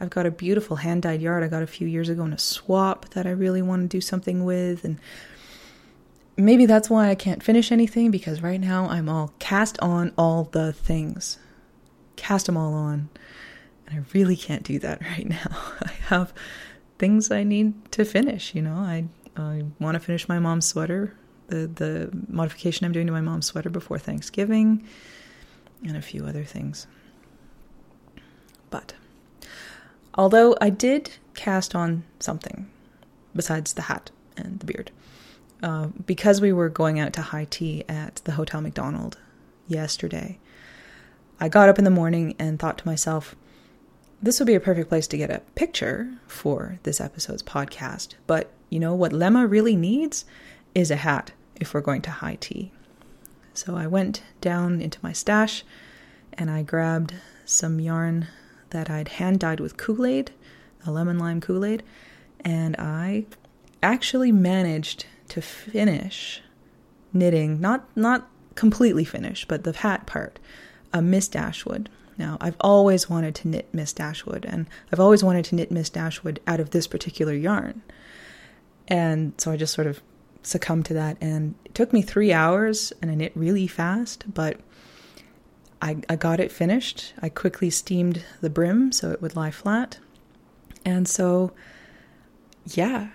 I've 0.00 0.10
got 0.10 0.26
a 0.26 0.30
beautiful 0.30 0.76
hand 0.76 1.02
dyed 1.02 1.20
yard 1.20 1.44
I 1.44 1.48
got 1.48 1.62
a 1.62 1.66
few 1.66 1.86
years 1.86 2.08
ago 2.08 2.24
in 2.24 2.32
a 2.32 2.38
swap 2.38 3.10
that 3.10 3.26
I 3.26 3.30
really 3.30 3.62
want 3.62 3.82
to 3.82 3.88
do 3.88 4.00
something 4.00 4.44
with, 4.44 4.84
and 4.84 4.98
maybe 6.36 6.66
that's 6.66 6.88
why 6.88 7.10
I 7.10 7.14
can't 7.14 7.42
finish 7.42 7.70
anything 7.70 8.10
because 8.10 8.42
right 8.42 8.60
now 8.60 8.88
I'm 8.88 9.08
all 9.08 9.34
cast 9.38 9.78
on 9.80 10.12
all 10.16 10.44
the 10.44 10.72
things, 10.72 11.38
cast 12.16 12.46
them 12.46 12.56
all 12.56 12.72
on, 12.72 13.10
and 13.86 13.98
I 13.98 14.02
really 14.14 14.36
can't 14.36 14.62
do 14.62 14.78
that 14.78 15.02
right 15.16 15.28
now. 15.28 15.56
I 15.82 15.92
have 16.06 16.32
things 16.98 17.30
I 17.30 17.44
need 17.44 17.90
to 17.92 18.04
finish. 18.04 18.54
You 18.54 18.62
know, 18.62 18.74
I 18.74 19.04
I 19.36 19.64
want 19.78 19.94
to 19.94 20.00
finish 20.00 20.28
my 20.28 20.38
mom's 20.38 20.66
sweater 20.66 21.14
the 21.50 21.66
the 21.66 22.10
modification 22.28 22.86
I'm 22.86 22.92
doing 22.92 23.06
to 23.06 23.12
my 23.12 23.20
mom's 23.20 23.46
sweater 23.46 23.68
before 23.68 23.98
Thanksgiving, 23.98 24.86
and 25.86 25.96
a 25.96 26.02
few 26.02 26.24
other 26.24 26.44
things. 26.44 26.86
But 28.70 28.94
although 30.14 30.56
I 30.60 30.70
did 30.70 31.10
cast 31.34 31.74
on 31.74 32.04
something 32.18 32.68
besides 33.34 33.72
the 33.72 33.82
hat 33.82 34.10
and 34.36 34.58
the 34.60 34.66
beard, 34.66 34.90
uh, 35.62 35.88
because 36.06 36.40
we 36.40 36.52
were 36.52 36.68
going 36.68 36.98
out 36.98 37.12
to 37.14 37.22
high 37.22 37.46
tea 37.48 37.84
at 37.88 38.16
the 38.24 38.32
Hotel 38.32 38.60
Macdonald 38.60 39.18
yesterday, 39.68 40.38
I 41.38 41.48
got 41.48 41.68
up 41.68 41.78
in 41.78 41.84
the 41.84 41.90
morning 41.90 42.34
and 42.38 42.58
thought 42.58 42.78
to 42.78 42.88
myself, 42.88 43.34
this 44.22 44.38
would 44.38 44.46
be 44.46 44.54
a 44.54 44.60
perfect 44.60 44.88
place 44.88 45.06
to 45.06 45.16
get 45.16 45.30
a 45.30 45.40
picture 45.54 46.12
for 46.26 46.78
this 46.82 47.00
episode's 47.00 47.42
podcast. 47.42 48.14
But 48.26 48.50
you 48.68 48.78
know 48.78 48.94
what 48.94 49.12
Lemma 49.12 49.50
really 49.50 49.76
needs 49.76 50.26
is 50.74 50.90
a 50.90 50.96
hat 50.96 51.32
if 51.56 51.72
we're 51.72 51.80
going 51.80 52.02
to 52.02 52.10
high 52.10 52.36
tea. 52.40 52.72
So 53.54 53.76
I 53.76 53.86
went 53.86 54.22
down 54.40 54.80
into 54.80 54.98
my 55.02 55.12
stash 55.12 55.64
and 56.34 56.50
I 56.50 56.62
grabbed 56.62 57.14
some 57.44 57.80
yarn 57.80 58.28
that 58.70 58.90
I'd 58.90 59.08
hand 59.08 59.40
dyed 59.40 59.60
with 59.60 59.76
Kool 59.76 60.06
Aid, 60.06 60.32
a 60.86 60.90
lemon 60.90 61.18
lime 61.18 61.40
Kool 61.40 61.64
Aid, 61.64 61.82
and 62.40 62.76
I 62.76 63.26
actually 63.82 64.32
managed 64.32 65.06
to 65.28 65.40
finish 65.40 66.42
knitting, 67.12 67.60
not 67.60 67.84
not 67.96 68.28
completely 68.54 69.04
finished, 69.04 69.48
but 69.48 69.64
the 69.64 69.72
hat 69.72 70.06
part, 70.06 70.38
a 70.92 71.00
Miss 71.00 71.28
Dashwood. 71.28 71.88
Now, 72.18 72.36
I've 72.40 72.56
always 72.60 73.08
wanted 73.08 73.34
to 73.36 73.48
knit 73.48 73.68
Miss 73.72 73.92
Dashwood, 73.92 74.44
and 74.44 74.66
I've 74.92 75.00
always 75.00 75.24
wanted 75.24 75.46
to 75.46 75.54
knit 75.54 75.70
Miss 75.70 75.88
Dashwood 75.88 76.40
out 76.46 76.60
of 76.60 76.70
this 76.70 76.86
particular 76.86 77.32
yarn. 77.32 77.80
And 78.88 79.32
so 79.38 79.52
I 79.52 79.56
just 79.56 79.72
sort 79.72 79.86
of 79.86 80.02
succumbed 80.42 80.86
to 80.86 80.94
that. 80.94 81.16
And 81.20 81.54
it 81.64 81.74
took 81.74 81.92
me 81.92 82.02
three 82.02 82.32
hours 82.32 82.92
and 83.00 83.10
I 83.10 83.14
knit 83.14 83.32
really 83.34 83.66
fast, 83.66 84.24
but 84.32 84.58
I, 85.82 85.98
I 86.08 86.16
got 86.16 86.40
it 86.40 86.52
finished. 86.52 87.14
I 87.20 87.28
quickly 87.28 87.70
steamed 87.70 88.24
the 88.40 88.50
brim 88.50 88.92
so 88.92 89.10
it 89.10 89.22
would 89.22 89.36
lie 89.36 89.50
flat. 89.50 89.98
And 90.84 91.08
so, 91.08 91.52
yeah, 92.66 93.08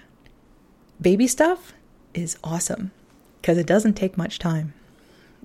baby 1.00 1.28
stuff 1.28 1.74
is 2.14 2.38
awesome 2.44 2.92
because 3.42 3.58
it 3.58 3.68
doesn't 3.68 3.94
take 3.94 4.18
much 4.18 4.40
time. 4.40 4.74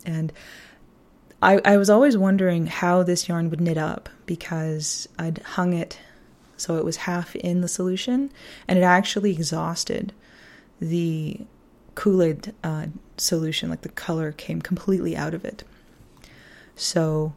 And 0.05 0.33
I, 1.43 1.61
I 1.65 1.77
was 1.77 1.91
always 1.91 2.17
wondering 2.17 2.67
how 2.67 3.03
this 3.03 3.29
yarn 3.29 3.51
would 3.51 3.61
knit 3.61 3.79
up 3.79 4.09
because 4.27 5.09
I'd 5.19 5.39
hung 5.39 5.73
it 5.73 5.99
so 6.57 6.77
it 6.77 6.85
was 6.85 6.99
half 6.99 7.35
in 7.37 7.63
the 7.63 7.69
solution 7.69 8.31
and 8.69 8.79
it 8.79 8.83
actually 8.83 9.33
exhausted 9.33 10.13
the 10.81 11.41
Kool 11.95 12.23
Aid 12.23 12.55
uh, 12.63 12.87
solution, 13.17 13.71
like 13.71 13.83
the 13.83 13.89
color 13.91 14.33
came 14.33 14.63
completely 14.63 15.17
out 15.17 15.35
of 15.35 15.45
it. 15.45 15.65
So 16.81 17.35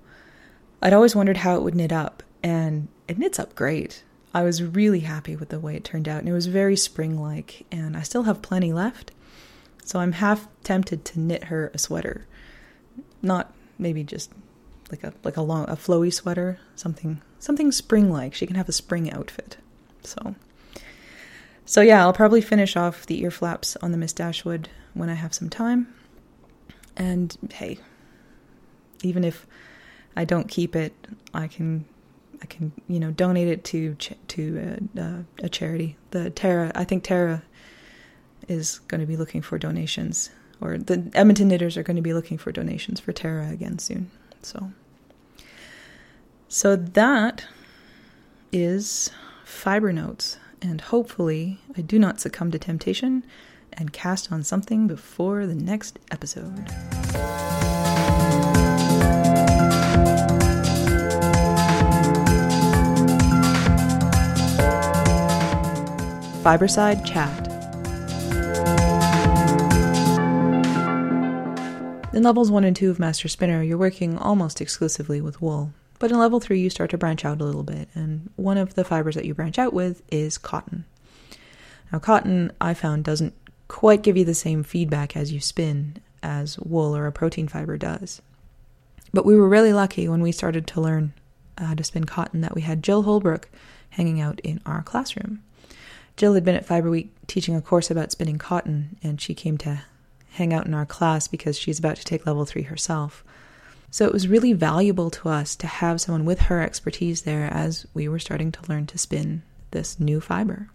I'd 0.81 0.93
always 0.93 1.15
wondered 1.15 1.37
how 1.37 1.55
it 1.55 1.63
would 1.63 1.75
knit 1.75 1.91
up, 1.91 2.23
and 2.41 2.87
it 3.07 3.17
knits 3.17 3.39
up 3.39 3.55
great. 3.55 4.03
I 4.33 4.43
was 4.43 4.63
really 4.63 5.01
happy 5.01 5.35
with 5.35 5.49
the 5.49 5.59
way 5.59 5.75
it 5.75 5.83
turned 5.83 6.07
out, 6.07 6.19
and 6.19 6.29
it 6.29 6.33
was 6.33 6.47
very 6.47 6.75
spring 6.75 7.21
like, 7.21 7.65
and 7.71 7.95
I 7.95 8.01
still 8.01 8.23
have 8.23 8.41
plenty 8.41 8.73
left. 8.73 9.11
So 9.83 9.99
I'm 9.99 10.13
half 10.13 10.47
tempted 10.63 11.05
to 11.05 11.19
knit 11.19 11.45
her 11.45 11.71
a 11.73 11.77
sweater. 11.77 12.25
Not 13.21 13.53
maybe 13.77 14.03
just 14.03 14.31
like 14.89 15.03
a 15.03 15.13
like 15.23 15.37
a 15.37 15.41
long 15.41 15.69
a 15.69 15.75
flowy 15.75 16.11
sweater, 16.13 16.59
something 16.75 17.21
something 17.39 17.71
spring 17.71 18.11
like. 18.11 18.33
She 18.33 18.47
can 18.47 18.55
have 18.55 18.69
a 18.69 18.73
spring 18.73 19.11
outfit. 19.11 19.57
So 20.03 20.35
so 21.65 21.81
yeah, 21.81 22.01
I'll 22.01 22.13
probably 22.13 22.41
finish 22.41 22.75
off 22.75 23.05
the 23.05 23.21
ear 23.21 23.31
flaps 23.31 23.75
on 23.77 23.91
the 23.91 23.97
Miss 23.97 24.13
Dashwood 24.13 24.69
when 24.93 25.09
I 25.09 25.15
have 25.15 25.33
some 25.33 25.49
time. 25.49 25.93
And 26.95 27.35
hey, 27.53 27.79
even 29.03 29.23
if 29.23 29.45
I 30.15 30.25
don't 30.25 30.47
keep 30.47 30.75
it, 30.75 30.93
I 31.33 31.47
can 31.47 31.85
I 32.41 32.45
can 32.45 32.71
you 32.87 32.99
know 32.99 33.11
donate 33.11 33.47
it 33.47 33.63
to 33.65 33.95
to 33.95 34.79
uh, 34.97 35.01
uh, 35.01 35.17
a 35.39 35.49
charity. 35.49 35.97
The 36.11 36.29
Tara, 36.29 36.71
I 36.75 36.83
think 36.83 37.03
Tara 37.03 37.43
is 38.47 38.79
going 38.87 39.01
to 39.01 39.07
be 39.07 39.17
looking 39.17 39.41
for 39.41 39.57
donations, 39.57 40.29
or 40.59 40.77
the 40.77 41.09
Edmonton 41.13 41.47
Knitters 41.47 41.77
are 41.77 41.83
going 41.83 41.95
to 41.95 42.01
be 42.01 42.13
looking 42.13 42.37
for 42.37 42.51
donations 42.51 42.99
for 42.99 43.13
Tara 43.13 43.49
again 43.49 43.79
soon. 43.79 44.11
So, 44.41 44.71
so 46.49 46.75
that 46.75 47.45
is 48.51 49.09
fiber 49.45 49.93
notes 49.93 50.37
and 50.63 50.79
hopefully 50.79 51.59
I 51.77 51.81
do 51.81 51.99
not 51.99 52.19
succumb 52.19 52.51
to 52.51 52.59
temptation 52.59 53.25
and 53.73 53.91
cast 53.91 54.31
on 54.31 54.43
something 54.43 54.87
before 54.87 55.45
the 55.45 55.55
next 55.55 55.99
episode. 56.09 56.69
Fiberside 66.43 67.05
Chat. 67.05 67.47
In 72.13 72.21
levels 72.21 72.51
1 72.51 72.65
and 72.65 72.75
2 72.75 72.89
of 72.89 72.99
Master 72.99 73.29
Spinner, 73.29 73.63
you're 73.63 73.77
working 73.77 74.17
almost 74.17 74.59
exclusively 74.59 75.21
with 75.21 75.41
wool. 75.41 75.71
But 75.99 76.11
in 76.11 76.19
level 76.19 76.41
three, 76.41 76.59
you 76.59 76.69
start 76.69 76.89
to 76.89 76.97
branch 76.97 77.23
out 77.23 77.39
a 77.39 77.45
little 77.45 77.63
bit, 77.63 77.87
and 77.95 78.29
one 78.35 78.57
of 78.57 78.73
the 78.73 78.83
fibers 78.83 79.15
that 79.15 79.23
you 79.23 79.33
branch 79.33 79.57
out 79.57 79.71
with 79.71 80.01
is 80.11 80.37
cotton. 80.37 80.83
Now, 81.93 81.99
cotton 81.99 82.51
I 82.59 82.73
found 82.73 83.05
doesn't 83.05 83.33
quite 83.69 84.01
give 84.01 84.17
you 84.17 84.25
the 84.25 84.33
same 84.33 84.63
feedback 84.63 85.15
as 85.15 85.31
you 85.31 85.39
spin 85.39 85.95
as 86.21 86.59
wool 86.59 86.93
or 86.93 87.07
a 87.07 87.11
protein 87.13 87.47
fiber 87.47 87.77
does. 87.77 88.21
But 89.13 89.25
we 89.25 89.37
were 89.37 89.47
really 89.47 89.71
lucky 89.71 90.09
when 90.09 90.21
we 90.21 90.33
started 90.33 90.67
to 90.67 90.81
learn 90.81 91.13
how 91.57 91.73
to 91.73 91.83
spin 91.85 92.03
cotton 92.03 92.41
that 92.41 92.53
we 92.53 92.63
had 92.63 92.83
Jill 92.83 93.03
Holbrook 93.03 93.47
hanging 93.91 94.19
out 94.19 94.41
in 94.41 94.59
our 94.65 94.83
classroom. 94.83 95.41
Jill 96.15 96.33
had 96.35 96.45
been 96.45 96.55
at 96.55 96.65
Fiber 96.65 96.89
Week 96.89 97.13
teaching 97.27 97.55
a 97.55 97.61
course 97.61 97.89
about 97.89 98.11
spinning 98.11 98.37
cotton, 98.37 98.97
and 99.01 99.19
she 99.19 99.33
came 99.33 99.57
to 99.59 99.83
hang 100.31 100.53
out 100.53 100.65
in 100.65 100.73
our 100.73 100.85
class 100.85 101.27
because 101.27 101.57
she's 101.57 101.79
about 101.79 101.95
to 101.97 102.03
take 102.03 102.25
level 102.25 102.45
three 102.45 102.63
herself. 102.63 103.23
So 103.91 104.05
it 104.05 104.13
was 104.13 104.27
really 104.27 104.53
valuable 104.53 105.11
to 105.11 105.29
us 105.29 105.55
to 105.57 105.67
have 105.67 106.01
someone 106.01 106.25
with 106.25 106.41
her 106.41 106.61
expertise 106.61 107.21
there 107.21 107.45
as 107.45 107.85
we 107.93 108.07
were 108.07 108.19
starting 108.19 108.51
to 108.51 108.69
learn 108.69 108.87
to 108.87 108.97
spin 108.97 109.43
this 109.71 109.99
new 109.99 110.19
fiber. 110.19 110.69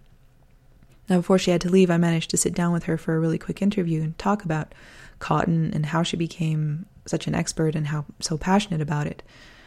Now, 1.08 1.16
before 1.16 1.38
she 1.38 1.50
had 1.50 1.60
to 1.62 1.70
leave, 1.70 1.90
I 1.90 1.96
managed 1.96 2.30
to 2.30 2.36
sit 2.36 2.54
down 2.54 2.72
with 2.72 2.84
her 2.84 2.96
for 2.96 3.16
a 3.16 3.20
really 3.20 3.38
quick 3.38 3.62
interview 3.62 4.02
and 4.02 4.16
talk 4.18 4.44
about 4.44 4.74
cotton 5.18 5.72
and 5.74 5.86
how 5.86 6.02
she 6.02 6.16
became 6.16 6.86
such 7.06 7.26
an 7.26 7.34
expert 7.34 7.74
and 7.74 7.88
how 7.88 8.04
so 8.20 8.36
passionate 8.36 8.80
about 8.80 9.06
it. 9.06 9.22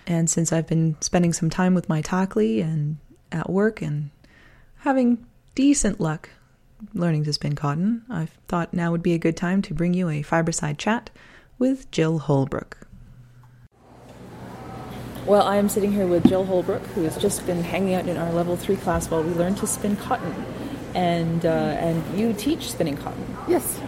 And 0.07 0.29
since 0.29 0.53
I've 0.53 0.67
been 0.67 0.95
spending 1.01 1.33
some 1.33 1.49
time 1.49 1.73
with 1.73 1.89
my 1.89 2.01
Takli 2.01 2.63
and 2.63 2.97
at 3.31 3.49
work 3.49 3.81
and 3.81 4.11
having 4.79 5.25
decent 5.55 5.99
luck 5.99 6.29
learning 6.93 7.23
to 7.25 7.33
spin 7.33 7.55
cotton, 7.55 8.03
I 8.09 8.27
thought 8.47 8.73
now 8.73 8.91
would 8.91 9.03
be 9.03 9.13
a 9.13 9.19
good 9.19 9.37
time 9.37 9.61
to 9.63 9.73
bring 9.73 9.93
you 9.93 10.09
a 10.09 10.23
fiberside 10.23 10.77
chat 10.77 11.09
with 11.59 11.89
Jill 11.91 12.19
Holbrook. 12.19 12.77
Well, 15.25 15.43
I 15.43 15.57
am 15.57 15.69
sitting 15.69 15.91
here 15.91 16.07
with 16.07 16.27
Jill 16.27 16.45
Holbrook, 16.45 16.81
who 16.87 17.03
has 17.03 17.15
just 17.17 17.45
been 17.45 17.63
hanging 17.63 17.93
out 17.93 18.07
in 18.07 18.17
our 18.17 18.33
level 18.33 18.57
three 18.57 18.75
class 18.75 19.09
while 19.09 19.21
we 19.21 19.31
learn 19.33 19.53
to 19.55 19.67
spin 19.67 19.95
cotton. 19.95 20.33
And 20.95 21.45
uh, 21.45 21.49
and 21.49 22.19
you 22.19 22.33
teach 22.33 22.71
spinning 22.71 22.97
cotton. 22.97 23.23
Yes. 23.47 23.79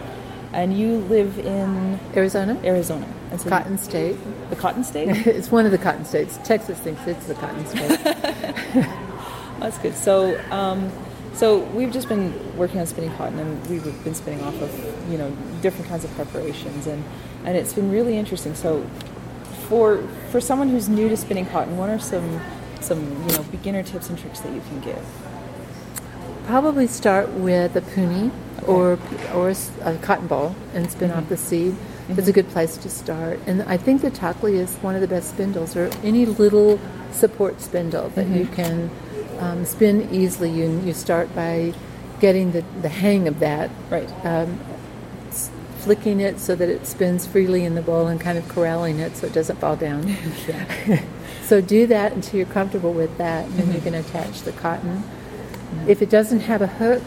And 0.52 0.78
you 0.78 0.98
live 0.98 1.38
in 1.40 1.98
Arizona. 2.14 2.58
Arizona. 2.64 3.12
And 3.32 3.40
so 3.40 3.50
cotton 3.50 3.76
State. 3.76 4.16
The 4.48 4.56
Cotton 4.56 4.84
State. 4.84 5.08
it's 5.26 5.50
one 5.50 5.66
of 5.66 5.72
the 5.72 5.78
Cotton 5.78 6.04
States. 6.04 6.38
Texas 6.44 6.78
thinks 6.78 7.04
it's 7.06 7.26
the 7.26 7.34
Cotton 7.34 7.66
State. 7.66 8.00
That's 9.58 9.76
good. 9.78 9.94
So, 9.96 10.40
um, 10.52 10.90
So 11.34 11.58
we've 11.58 11.92
just 11.92 12.08
been 12.08 12.56
working 12.56 12.78
on 12.78 12.86
spinning 12.86 13.12
cotton, 13.16 13.40
and 13.40 13.66
we've 13.66 13.82
been 14.04 14.14
spinning 14.14 14.42
off 14.42 14.60
of 14.62 15.10
you 15.10 15.18
know 15.18 15.36
different 15.62 15.88
kinds 15.88 16.04
of 16.04 16.10
preparations, 16.12 16.86
and 16.86 17.02
and 17.44 17.56
it's 17.56 17.72
been 17.72 17.90
really 17.90 18.16
interesting. 18.16 18.54
So 18.54 18.86
for 19.68 20.02
for 20.30 20.40
someone 20.40 20.68
who's 20.68 20.88
new 20.88 21.08
to 21.08 21.16
spinning 21.16 21.46
cotton, 21.46 21.76
what 21.76 21.90
are 21.90 21.98
some 21.98 22.40
some 22.80 23.00
you 23.28 23.36
know 23.36 23.42
beginner 23.50 23.82
tips 23.82 24.08
and 24.08 24.18
tricks 24.18 24.40
that 24.40 24.52
you 24.52 24.60
can 24.60 24.80
give? 24.80 25.04
Probably 26.46 26.86
start 26.86 27.30
with 27.30 27.74
a 27.74 27.80
puni 27.80 28.30
okay. 28.58 28.66
or 28.66 28.98
or 29.34 29.50
a 29.82 29.98
cotton 29.98 30.28
ball 30.28 30.54
and 30.72 30.88
spin 30.88 31.10
mm-hmm. 31.10 31.18
off 31.18 31.28
the 31.28 31.36
seed. 31.36 31.72
Mm-hmm. 31.72 32.18
It's 32.18 32.28
a 32.28 32.32
good 32.32 32.48
place 32.50 32.76
to 32.76 32.88
start. 32.88 33.40
And 33.46 33.62
I 33.62 33.76
think 33.76 34.02
the 34.02 34.10
Takli 34.10 34.52
is 34.52 34.76
one 34.76 34.94
of 34.94 35.00
the 35.00 35.08
best 35.08 35.30
spindles, 35.30 35.74
or 35.74 35.90
any 36.04 36.26
little 36.26 36.78
support 37.10 37.60
spindle 37.60 38.10
that 38.10 38.26
mm-hmm. 38.26 38.36
you 38.36 38.46
can 38.46 38.90
um, 39.44 39.64
spin 39.64 40.08
easily. 40.12 40.50
You 40.50 40.80
you 40.80 40.92
start 40.92 41.34
by 41.34 41.74
getting 42.20 42.52
the, 42.52 42.64
the 42.80 42.88
hang 42.88 43.28
of 43.28 43.38
that. 43.40 43.70
Right. 43.90 44.10
Um, 44.24 44.60
flicking 45.84 46.18
it 46.20 46.40
so 46.40 46.54
that 46.56 46.70
it 46.70 46.86
spins 46.86 47.26
freely 47.26 47.62
in 47.62 47.74
the 47.74 47.82
bowl 47.82 48.06
and 48.06 48.18
kind 48.18 48.38
of 48.38 48.48
corralling 48.48 49.00
it 49.00 49.14
so 49.18 49.26
it 49.26 49.34
doesn't 49.34 49.56
fall 49.56 49.76
down. 49.76 50.16
so 51.42 51.60
do 51.60 51.86
that 51.86 52.12
until 52.12 52.38
you're 52.38 52.46
comfortable 52.46 52.94
with 52.94 53.18
that, 53.18 53.44
and 53.44 53.54
then 53.54 53.66
mm-hmm. 53.66 53.74
you 53.74 53.80
can 53.82 53.94
attach 53.94 54.42
the 54.42 54.52
cotton. 54.52 55.02
Mm-hmm. 55.02 55.90
If 55.90 56.00
it 56.00 56.08
doesn't 56.08 56.40
have 56.40 56.62
a 56.62 56.66
hook, 56.66 57.02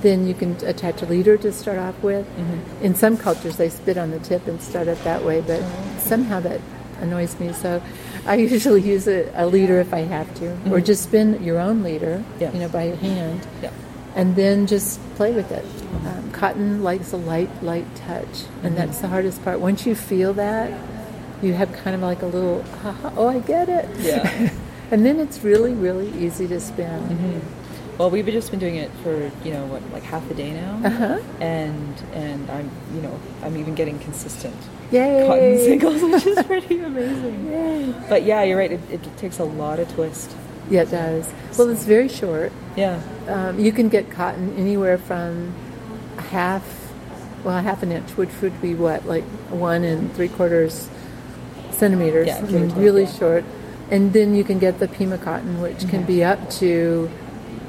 then 0.00 0.26
you 0.26 0.32
can 0.32 0.52
attach 0.64 1.02
a 1.02 1.06
leader 1.06 1.36
to 1.36 1.52
start 1.52 1.78
off 1.78 2.02
with. 2.02 2.26
Mm-hmm. 2.26 2.84
In 2.84 2.94
some 2.94 3.18
cultures, 3.18 3.58
they 3.58 3.68
spit 3.68 3.98
on 3.98 4.10
the 4.10 4.18
tip 4.18 4.46
and 4.46 4.62
start 4.62 4.88
it 4.88 5.02
that 5.04 5.22
way, 5.22 5.42
but 5.42 5.62
somehow 5.98 6.40
that 6.40 6.60
annoys 7.00 7.38
me. 7.38 7.52
So 7.52 7.82
I 8.26 8.36
usually 8.36 8.82
use 8.82 9.08
a, 9.08 9.30
a 9.34 9.46
leader 9.46 9.80
if 9.80 9.92
I 9.94 10.00
have 10.00 10.32
to, 10.36 10.46
or 10.46 10.54
mm-hmm. 10.54 10.84
just 10.84 11.04
spin 11.04 11.42
your 11.42 11.58
own 11.58 11.82
leader, 11.82 12.22
yeah. 12.38 12.52
you 12.52 12.60
know, 12.60 12.68
by 12.68 12.84
your 12.84 12.96
hand. 12.96 13.46
Yeah 13.62 13.70
and 14.14 14.36
then 14.36 14.66
just 14.66 15.00
play 15.14 15.32
with 15.32 15.50
it. 15.52 15.64
Um, 16.06 16.30
cotton 16.32 16.82
likes 16.82 17.12
a 17.12 17.16
light, 17.16 17.50
light 17.62 17.86
touch, 17.96 18.24
and 18.24 18.36
mm-hmm. 18.36 18.74
that's 18.74 18.98
the 18.98 19.08
hardest 19.08 19.42
part. 19.44 19.60
Once 19.60 19.86
you 19.86 19.94
feel 19.94 20.34
that, 20.34 20.72
you 21.42 21.54
have 21.54 21.72
kind 21.72 21.94
of 21.94 22.02
like 22.02 22.22
a 22.22 22.26
little, 22.26 22.64
oh, 23.16 23.28
I 23.28 23.38
get 23.40 23.68
it. 23.68 23.88
Yeah. 23.98 24.50
and 24.90 25.04
then 25.04 25.18
it's 25.20 25.42
really, 25.42 25.72
really 25.72 26.10
easy 26.18 26.46
to 26.48 26.60
spin. 26.60 27.00
Mm-hmm. 27.00 27.96
Well, 27.98 28.10
we've 28.10 28.26
just 28.26 28.50
been 28.50 28.60
doing 28.60 28.76
it 28.76 28.90
for 29.02 29.30
you 29.44 29.52
know 29.52 29.66
what, 29.66 29.82
like 29.92 30.02
half 30.02 30.28
a 30.30 30.34
day 30.34 30.52
now, 30.52 30.80
uh-huh. 30.82 31.20
and 31.38 32.02
and 32.14 32.50
I'm 32.50 32.70
you 32.94 33.02
know 33.02 33.20
I'm 33.42 33.58
even 33.58 33.74
getting 33.74 33.98
consistent 33.98 34.56
Yay. 34.90 35.26
cotton 35.26 35.58
singles, 35.64 36.02
which 36.02 36.26
is 36.26 36.46
pretty 36.46 36.80
amazing. 36.80 37.46
Yay. 37.50 37.94
But 38.08 38.24
yeah, 38.24 38.42
you're 38.42 38.58
right. 38.58 38.72
It, 38.72 38.80
it 38.90 39.16
takes 39.16 39.38
a 39.38 39.44
lot 39.44 39.78
of 39.78 39.92
twist. 39.94 40.34
Yeah, 40.68 40.82
it 40.82 40.90
does. 40.90 41.32
Well, 41.58 41.68
it's 41.70 41.84
very 41.84 42.08
short. 42.08 42.52
Yeah. 42.76 43.02
Um, 43.26 43.58
you 43.58 43.72
can 43.72 43.88
get 43.88 44.10
cotton 44.10 44.56
anywhere 44.56 44.98
from 44.98 45.52
half, 46.30 46.92
well, 47.44 47.60
half 47.60 47.82
an 47.82 47.92
inch, 47.92 48.10
which 48.16 48.30
would 48.40 48.60
be 48.62 48.74
what, 48.74 49.06
like 49.06 49.24
one 49.50 49.82
and 49.82 50.12
three 50.14 50.28
quarters 50.28 50.88
centimeters. 51.72 52.28
Yeah, 52.28 52.38
I 52.38 52.78
really 52.78 53.04
yeah. 53.04 53.12
short. 53.12 53.44
And 53.90 54.12
then 54.12 54.36
you 54.36 54.44
can 54.44 54.60
get 54.60 54.78
the 54.78 54.86
Pima 54.86 55.18
cotton, 55.18 55.60
which 55.60 55.78
mm-hmm. 55.78 55.88
can 55.88 56.04
be 56.04 56.22
up 56.22 56.50
to 56.50 57.08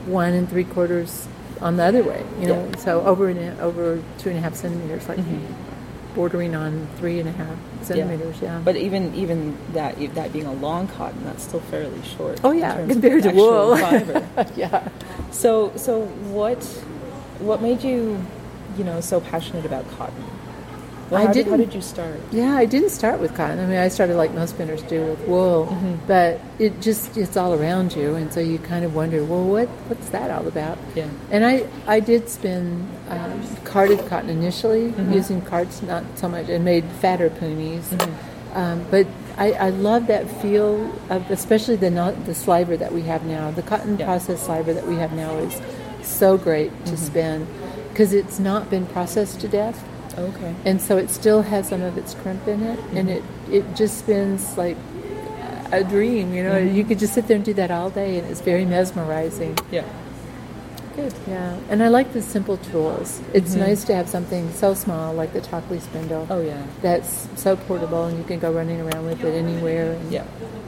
one 0.05 0.33
and 0.33 0.47
three 0.47 0.63
quarters 0.63 1.27
on 1.59 1.77
the 1.77 1.83
other 1.83 2.03
way. 2.03 2.23
You 2.39 2.47
know, 2.47 2.69
yeah. 2.69 2.77
so 2.77 3.01
over 3.01 3.29
an, 3.29 3.59
over 3.59 4.03
two 4.19 4.29
and 4.29 4.37
a 4.37 4.41
half 4.41 4.53
centimeters, 4.53 5.09
like 5.09 5.17
mm-hmm 5.17 5.70
bordering 6.13 6.55
on 6.55 6.87
three 6.97 7.19
and 7.19 7.29
a 7.29 7.31
half 7.31 7.57
centimeters. 7.81 8.41
Yeah. 8.41 8.57
yeah. 8.57 8.61
But 8.63 8.75
even 8.75 9.13
even 9.15 9.57
that 9.73 9.97
that 10.15 10.33
being 10.33 10.45
a 10.45 10.53
long 10.53 10.87
cotton, 10.87 11.23
that's 11.23 11.43
still 11.43 11.59
fairly 11.61 12.01
short. 12.03 12.39
Oh 12.43 12.51
yeah, 12.51 12.85
compared 12.87 13.23
to 13.23 13.31
wool. 13.31 13.77
Fiber. 13.77 14.27
yeah. 14.55 14.87
So 15.31 15.71
so 15.75 16.05
what 16.31 16.63
what 17.39 17.61
made 17.61 17.83
you 17.83 18.23
you 18.77 18.83
know 18.83 19.01
so 19.01 19.19
passionate 19.19 19.65
about 19.65 19.89
cotton? 19.91 20.23
Well, 21.11 21.27
I 21.27 21.33
did, 21.33 21.47
how 21.47 21.57
did 21.57 21.73
you 21.73 21.81
start? 21.81 22.21
Yeah, 22.31 22.55
I 22.55 22.63
didn't 22.63 22.91
start 22.91 23.19
with 23.19 23.35
cotton. 23.35 23.59
I 23.59 23.65
mean, 23.65 23.77
I 23.77 23.89
started 23.89 24.15
like 24.15 24.33
most 24.33 24.51
spinners 24.51 24.81
do 24.83 25.03
with 25.07 25.19
wool, 25.27 25.67
mm-hmm. 25.67 25.95
but 26.07 26.39
it 26.57 26.79
just 26.79 27.17
it's 27.17 27.35
all 27.35 27.53
around 27.53 27.93
you, 27.93 28.15
and 28.15 28.31
so 28.31 28.39
you 28.39 28.59
kind 28.59 28.85
of 28.85 28.95
wonder, 28.95 29.21
well, 29.25 29.43
what 29.43 29.67
what's 29.89 30.09
that 30.09 30.31
all 30.31 30.47
about? 30.47 30.77
Yeah. 30.95 31.09
And 31.29 31.45
I 31.45 31.67
I 31.85 31.99
did 31.99 32.29
spin 32.29 32.87
um, 33.09 33.57
carded 33.65 33.99
cotton 34.07 34.29
initially 34.29 34.91
mm-hmm. 34.91 35.11
using 35.11 35.41
cards, 35.41 35.81
not 35.81 36.05
so 36.15 36.29
much, 36.29 36.47
and 36.47 36.63
made 36.63 36.85
fatter 36.85 37.29
punis. 37.29 37.83
Mm-hmm. 37.89 38.57
Um, 38.57 38.85
but 38.89 39.07
I, 39.37 39.53
I, 39.53 39.69
love 39.69 40.07
that 40.07 40.29
feel 40.41 40.93
of, 41.09 41.31
especially 41.31 41.77
the 41.77 41.89
not, 41.89 42.25
the 42.25 42.35
sliver 42.35 42.75
that 42.75 42.91
we 42.91 43.01
have 43.03 43.25
now. 43.25 43.49
The 43.49 43.61
cotton 43.61 43.97
yeah. 43.97 44.05
process 44.05 44.45
sliver 44.45 44.73
that 44.73 44.85
we 44.85 44.95
have 44.95 45.13
now 45.13 45.37
is 45.37 45.61
so 46.05 46.37
great 46.37 46.69
to 46.85 46.91
mm-hmm. 46.91 46.95
spin 46.95 47.47
because 47.89 48.13
it's 48.13 48.39
not 48.39 48.69
been 48.69 48.85
processed 48.87 49.39
to 49.41 49.47
death. 49.47 49.87
Okay. 50.17 50.55
And 50.65 50.81
so 50.81 50.97
it 50.97 51.09
still 51.09 51.41
has 51.41 51.69
some 51.69 51.81
of 51.81 51.97
its 51.97 52.13
crimp 52.13 52.47
in 52.47 52.63
it, 52.63 52.79
mm-hmm. 52.79 52.97
and 52.97 53.09
it 53.09 53.23
it 53.49 53.75
just 53.75 53.99
spins 53.99 54.57
like 54.57 54.77
a 55.71 55.83
dream. 55.83 56.33
You 56.33 56.43
know, 56.43 56.53
mm-hmm. 56.53 56.75
you 56.75 56.83
could 56.83 56.99
just 56.99 57.13
sit 57.13 57.27
there 57.27 57.35
and 57.35 57.45
do 57.45 57.53
that 57.55 57.71
all 57.71 57.89
day, 57.89 58.17
and 58.19 58.27
it's 58.27 58.41
very 58.41 58.65
mesmerizing. 58.65 59.57
Yeah. 59.71 59.85
Good. 60.95 61.13
Yeah, 61.27 61.57
and 61.69 61.81
I 61.81 61.87
like 61.87 62.13
the 62.13 62.21
simple 62.21 62.57
tools. 62.57 63.21
It's 63.33 63.51
mm-hmm. 63.51 63.59
nice 63.59 63.83
to 63.85 63.95
have 63.95 64.09
something 64.09 64.51
so 64.51 64.73
small 64.73 65.13
like 65.13 65.33
the 65.33 65.41
Takli 65.41 65.81
spindle. 65.81 66.27
Oh 66.29 66.41
yeah. 66.41 66.65
That's 66.81 67.27
so 67.35 67.55
portable, 67.55 68.05
and 68.05 68.17
you 68.17 68.23
can 68.23 68.39
go 68.39 68.51
running 68.51 68.81
around 68.81 69.05
with 69.05 69.23
it 69.23 69.33
anywhere. 69.33 69.99
yeah. 70.09 70.25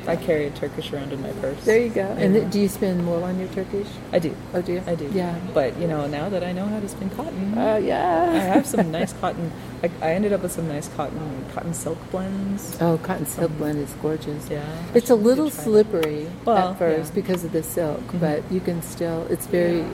I 0.08 0.16
carry 0.18 0.48
a 0.48 0.52
Turkish 0.52 0.92
around 0.92 1.14
in 1.14 1.22
my 1.22 1.32
purse. 1.34 1.64
There 1.64 1.80
you 1.80 1.90
go. 1.90 2.02
And 2.02 2.52
do 2.52 2.60
you 2.60 2.68
spin 2.68 3.08
wool 3.08 3.24
on 3.24 3.40
your 3.40 3.48
Turkish? 3.50 3.88
I 4.12 4.20
do. 4.20 4.36
Oh, 4.54 4.62
do 4.62 4.74
you? 4.74 4.84
I 4.86 4.96
do. 4.96 5.10
Yeah. 5.14 5.40
But 5.54 5.78
you 5.78 5.88
know, 5.88 6.08
now 6.08 6.30
that 6.30 6.44
I 6.44 6.52
know 6.52 6.66
how 6.66 6.80
to 6.80 6.90
spin 6.90 7.10
cotton, 7.12 7.54
oh 7.58 7.78
yeah, 7.78 8.30
I 8.32 8.38
have 8.38 8.66
some 8.66 8.92
nice 9.00 9.14
cotton. 9.14 9.52
I, 9.82 9.92
I, 10.02 10.14
ended 10.14 10.34
up 10.34 10.42
with 10.42 10.52
some 10.52 10.68
nice 10.68 10.90
cotton 10.90 11.46
cotton 11.54 11.74
silk 11.74 11.98
blends. 12.12 12.78
Oh, 12.82 12.98
cotton 12.98 13.26
silk 13.26 13.52
um, 13.52 13.58
blend 13.58 13.80
is 13.80 13.94
gorgeous. 14.02 14.50
Yeah. 14.50 14.66
It's 14.94 15.10
a 15.10 15.16
little 15.16 15.50
slippery 15.50 16.28
at 16.48 16.74
first 16.74 17.12
yeah. 17.12 17.16
because 17.16 17.44
of 17.44 17.52
the 17.54 17.64
silk, 17.64 18.00
mm-hmm. 18.02 18.20
but 18.20 18.52
you 18.52 18.60
can 18.60 18.82
still. 18.82 19.26
It's 19.30 19.46
very. 19.46 19.86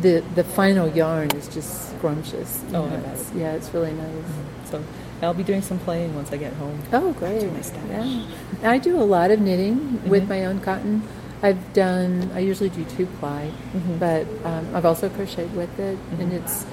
The 0.00 0.24
the 0.34 0.44
final 0.44 0.88
yarn 0.88 1.30
is 1.32 1.48
just 1.48 1.90
scrumptious. 1.90 2.64
Oh, 2.72 2.86
it's, 3.12 3.32
yeah, 3.32 3.52
it's 3.52 3.72
really 3.74 3.92
nice. 3.92 4.06
Mm-hmm. 4.06 4.66
So 4.66 4.84
I'll 5.22 5.34
be 5.34 5.44
doing 5.44 5.62
some 5.62 5.78
playing 5.80 6.14
once 6.14 6.32
I 6.32 6.38
get 6.38 6.52
home. 6.54 6.80
Oh, 6.92 7.12
great! 7.12 7.42
Yeah. 7.88 8.24
I 8.62 8.78
do 8.78 9.00
a 9.00 9.04
lot 9.04 9.30
of 9.30 9.40
knitting 9.40 9.76
mm-hmm. 9.76 10.08
with 10.08 10.28
my 10.28 10.46
own 10.46 10.60
cotton. 10.60 11.02
I've 11.42 11.72
done. 11.72 12.30
I 12.34 12.38
usually 12.38 12.70
do 12.70 12.84
two 12.84 13.06
ply, 13.06 13.50
mm-hmm. 13.74 13.98
but 13.98 14.26
um, 14.44 14.74
I've 14.74 14.86
also 14.86 15.08
crocheted 15.10 15.54
with 15.54 15.78
it, 15.78 15.96
mm-hmm. 15.96 16.20
and 16.22 16.32
it's 16.32 16.64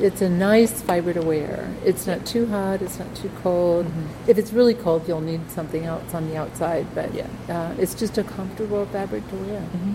it's 0.00 0.20
a 0.20 0.28
nice 0.28 0.82
fiber 0.82 1.12
to 1.12 1.22
wear. 1.22 1.72
It's 1.84 2.06
not 2.06 2.26
too 2.26 2.46
hot. 2.46 2.82
It's 2.82 2.98
not 2.98 3.14
too 3.14 3.30
cold. 3.42 3.86
Mm-hmm. 3.86 4.30
If 4.30 4.38
it's 4.38 4.52
really 4.52 4.74
cold, 4.74 5.06
you'll 5.08 5.20
need 5.20 5.50
something 5.50 5.84
else 5.84 6.12
on 6.14 6.28
the 6.28 6.36
outside. 6.36 6.86
But 6.94 7.14
yeah, 7.14 7.28
uh, 7.48 7.74
it's 7.78 7.94
just 7.94 8.18
a 8.18 8.24
comfortable 8.24 8.84
fabric 8.86 9.26
to 9.28 9.36
wear. 9.36 9.60
Mm-hmm. 9.60 9.94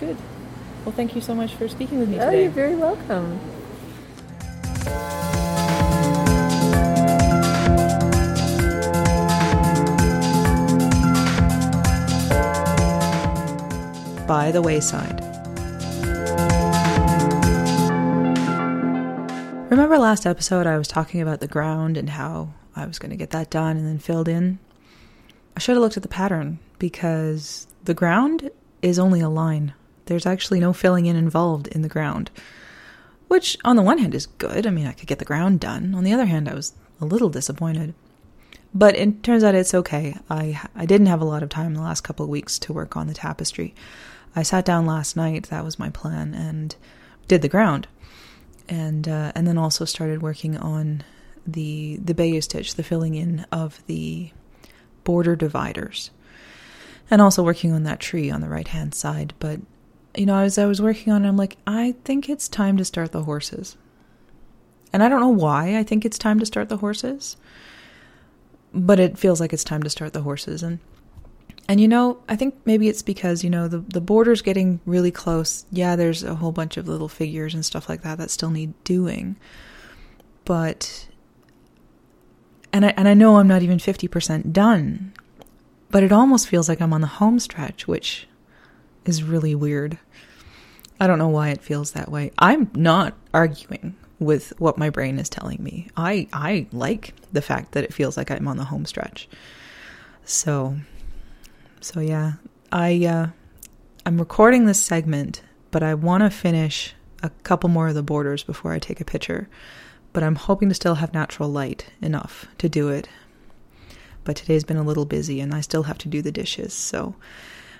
Good. 0.00 0.16
Well, 0.86 0.94
thank 0.94 1.16
you 1.16 1.20
so 1.20 1.34
much 1.34 1.52
for 1.56 1.66
speaking 1.66 1.98
with 1.98 2.08
me 2.08 2.20
oh, 2.20 2.26
today. 2.26 2.38
Oh, 2.38 2.42
you're 2.42 2.50
very 2.52 2.76
welcome. 2.76 3.40
by 14.28 14.50
the 14.52 14.62
wayside. 14.62 15.20
Remember 19.70 19.98
last 19.98 20.24
episode 20.26 20.66
I 20.66 20.78
was 20.78 20.86
talking 20.86 21.20
about 21.20 21.40
the 21.40 21.48
ground 21.48 21.96
and 21.96 22.10
how 22.10 22.54
I 22.76 22.86
was 22.86 23.00
going 23.00 23.10
to 23.10 23.16
get 23.16 23.30
that 23.30 23.50
done 23.50 23.76
and 23.76 23.86
then 23.86 23.98
filled 23.98 24.28
in? 24.28 24.60
I 25.56 25.60
should 25.60 25.74
have 25.74 25.82
looked 25.82 25.96
at 25.96 26.04
the 26.04 26.08
pattern 26.08 26.60
because 26.78 27.66
the 27.84 27.94
ground 27.94 28.50
is 28.82 29.00
only 29.00 29.20
a 29.20 29.28
line. 29.28 29.74
There's 30.06 30.26
actually 30.26 30.60
no 30.60 30.72
filling 30.72 31.06
in 31.06 31.16
involved 31.16 31.68
in 31.68 31.82
the 31.82 31.88
ground. 31.88 32.30
Which, 33.28 33.58
on 33.64 33.76
the 33.76 33.82
one 33.82 33.98
hand, 33.98 34.14
is 34.14 34.26
good. 34.26 34.66
I 34.66 34.70
mean, 34.70 34.86
I 34.86 34.92
could 34.92 35.08
get 35.08 35.18
the 35.18 35.24
ground 35.24 35.60
done. 35.60 35.94
On 35.94 36.04
the 36.04 36.12
other 36.12 36.26
hand, 36.26 36.48
I 36.48 36.54
was 36.54 36.74
a 37.00 37.04
little 37.04 37.28
disappointed. 37.28 37.94
But 38.72 38.96
it 38.96 39.22
turns 39.22 39.42
out 39.42 39.54
it's 39.54 39.74
okay. 39.74 40.16
I 40.28 40.60
I 40.74 40.86
didn't 40.86 41.06
have 41.06 41.20
a 41.20 41.26
lot 41.26 41.42
of 41.42 41.48
time 41.48 41.74
the 41.74 41.80
last 41.80 42.02
couple 42.02 42.24
of 42.24 42.30
weeks 42.30 42.58
to 42.60 42.72
work 42.72 42.96
on 42.96 43.06
the 43.06 43.14
tapestry. 43.14 43.74
I 44.34 44.42
sat 44.42 44.64
down 44.64 44.84
last 44.84 45.16
night, 45.16 45.44
that 45.48 45.64
was 45.64 45.78
my 45.78 45.88
plan, 45.88 46.34
and 46.34 46.76
did 47.26 47.42
the 47.42 47.48
ground. 47.48 47.88
And 48.68 49.08
uh, 49.08 49.32
and 49.34 49.46
then 49.46 49.58
also 49.58 49.84
started 49.84 50.22
working 50.22 50.56
on 50.56 51.04
the 51.46 51.98
the 52.04 52.14
Bayeux 52.14 52.42
stitch, 52.42 52.74
the 52.74 52.82
filling 52.82 53.14
in 53.14 53.46
of 53.50 53.82
the 53.86 54.30
border 55.04 55.36
dividers. 55.36 56.10
And 57.10 57.22
also 57.22 57.42
working 57.42 57.72
on 57.72 57.84
that 57.84 58.00
tree 58.00 58.30
on 58.30 58.40
the 58.40 58.48
right 58.48 58.68
hand 58.68 58.94
side. 58.94 59.32
But 59.38 59.60
you 60.16 60.26
know, 60.26 60.38
as 60.38 60.58
I 60.58 60.66
was 60.66 60.80
working 60.80 61.12
on 61.12 61.24
it, 61.24 61.28
I'm 61.28 61.36
like, 61.36 61.56
I 61.66 61.94
think 62.04 62.28
it's 62.28 62.48
time 62.48 62.76
to 62.78 62.84
start 62.84 63.12
the 63.12 63.24
horses. 63.24 63.76
And 64.92 65.02
I 65.02 65.08
don't 65.08 65.20
know 65.20 65.28
why 65.28 65.76
I 65.76 65.82
think 65.82 66.04
it's 66.04 66.18
time 66.18 66.38
to 66.40 66.46
start 66.46 66.68
the 66.68 66.78
horses, 66.78 67.36
but 68.72 68.98
it 68.98 69.18
feels 69.18 69.40
like 69.40 69.52
it's 69.52 69.64
time 69.64 69.82
to 69.82 69.90
start 69.90 70.12
the 70.12 70.22
horses. 70.22 70.62
And 70.62 70.78
And 71.68 71.80
you 71.80 71.88
know, 71.88 72.18
I 72.28 72.36
think 72.36 72.54
maybe 72.64 72.88
it's 72.88 73.02
because, 73.02 73.42
you 73.44 73.50
know, 73.50 73.68
the, 73.68 73.78
the 73.78 74.00
border's 74.00 74.42
getting 74.42 74.80
really 74.86 75.10
close. 75.10 75.66
Yeah, 75.70 75.96
there's 75.96 76.22
a 76.22 76.36
whole 76.36 76.52
bunch 76.52 76.76
of 76.76 76.88
little 76.88 77.08
figures 77.08 77.54
and 77.54 77.64
stuff 77.64 77.88
like 77.88 78.02
that 78.02 78.18
that 78.18 78.30
still 78.30 78.50
need 78.50 78.72
doing. 78.84 79.36
But, 80.44 81.08
and 82.72 82.86
I, 82.86 82.94
and 82.96 83.08
I 83.08 83.14
know 83.14 83.36
I'm 83.36 83.48
not 83.48 83.62
even 83.62 83.78
50% 83.78 84.52
done, 84.52 85.12
but 85.90 86.02
it 86.04 86.12
almost 86.12 86.48
feels 86.48 86.68
like 86.68 86.80
I'm 86.80 86.92
on 86.92 87.00
the 87.00 87.06
home 87.06 87.38
stretch, 87.40 87.88
which 87.88 88.28
is 89.08 89.22
really 89.22 89.54
weird. 89.54 89.98
I 90.98 91.06
don't 91.06 91.18
know 91.18 91.28
why 91.28 91.50
it 91.50 91.60
feels 91.60 91.92
that 91.92 92.10
way. 92.10 92.32
I'm 92.38 92.70
not 92.74 93.14
arguing 93.34 93.96
with 94.18 94.52
what 94.58 94.78
my 94.78 94.90
brain 94.90 95.18
is 95.18 95.28
telling 95.28 95.62
me. 95.62 95.88
I 95.96 96.28
I 96.32 96.66
like 96.72 97.14
the 97.32 97.42
fact 97.42 97.72
that 97.72 97.84
it 97.84 97.92
feels 97.92 98.16
like 98.16 98.30
I'm 98.30 98.48
on 98.48 98.56
the 98.56 98.64
home 98.64 98.86
stretch. 98.86 99.28
So 100.24 100.76
so 101.80 102.00
yeah, 102.00 102.34
I 102.72 103.04
uh 103.04 103.26
I'm 104.04 104.18
recording 104.18 104.66
this 104.66 104.82
segment, 104.82 105.42
but 105.70 105.82
I 105.82 105.94
want 105.94 106.22
to 106.22 106.30
finish 106.30 106.94
a 107.22 107.30
couple 107.42 107.68
more 107.68 107.88
of 107.88 107.94
the 107.94 108.02
borders 108.02 108.42
before 108.42 108.72
I 108.72 108.78
take 108.78 109.00
a 109.00 109.04
picture. 109.04 109.48
But 110.12 110.22
I'm 110.22 110.36
hoping 110.36 110.68
to 110.70 110.74
still 110.74 110.94
have 110.94 111.12
natural 111.12 111.50
light 111.50 111.86
enough 112.00 112.46
to 112.58 112.68
do 112.68 112.88
it. 112.88 113.08
But 114.24 114.36
today's 114.36 114.64
been 114.64 114.78
a 114.78 114.82
little 114.82 115.04
busy 115.04 115.40
and 115.40 115.52
I 115.54 115.60
still 115.60 115.82
have 115.84 115.98
to 115.98 116.08
do 116.08 116.22
the 116.22 116.32
dishes. 116.32 116.72
So 116.72 117.14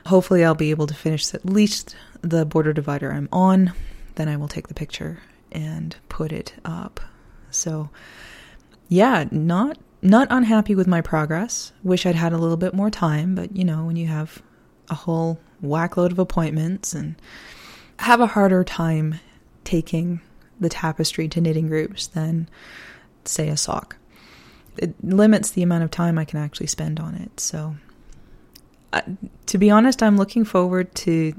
hopefully 0.07 0.45
I'll 0.45 0.55
be 0.55 0.71
able 0.71 0.87
to 0.87 0.95
finish 0.95 1.33
at 1.35 1.45
least 1.45 1.97
the 2.23 2.45
border 2.45 2.73
divider 2.73 3.13
I'm 3.13 3.29
on. 3.33 3.73
Then 4.15 4.29
I 4.29 4.37
will 4.37 4.49
take 4.49 4.69
the 4.69 4.75
picture 4.75 5.21
and 5.53 5.95
put 6.09 6.33
it 6.33 6.55
up. 6.65 7.01
So, 7.51 7.91
yeah, 8.89 9.25
not 9.31 9.79
not 10.03 10.29
unhappy 10.31 10.75
with 10.75 10.87
my 10.87 11.01
progress. 11.01 11.73
Wish 11.83 12.07
I'd 12.07 12.15
had 12.15 12.33
a 12.33 12.39
little 12.39 12.57
bit 12.57 12.75
more 12.75 12.91
time, 12.91 13.35
but 13.35 13.57
you 13.57 13.65
know, 13.65 13.85
when 13.85 13.97
you 13.97 14.07
have 14.07 14.43
a 14.89 14.95
whole 14.95 15.41
whackload 15.63 16.13
of 16.13 16.19
appointments 16.19 16.93
and 16.93 17.17
have 17.99 18.21
a 18.21 18.27
harder 18.27 18.63
time 18.63 19.19
taking 19.65 20.21
the 20.61 20.69
tapestry 20.69 21.29
to 21.29 21.41
knitting 21.41 21.69
groups 21.69 22.07
than 22.07 22.49
say 23.25 23.49
a 23.49 23.57
sock. 23.57 23.97
It 24.79 24.95
limits 25.03 25.51
the 25.51 25.63
amount 25.63 25.85
of 25.85 25.91
time 25.91 26.19
I 26.19 26.25
can 26.25 26.39
actually 26.39 26.67
spend 26.67 27.01
on 27.01 27.15
it. 27.15 27.41
So, 27.41 27.77
to 29.47 29.59
be 29.59 29.71
honest, 29.71 30.03
I'm 30.03 30.17
looking 30.17 30.45
forward 30.45 30.95
to 30.97 31.35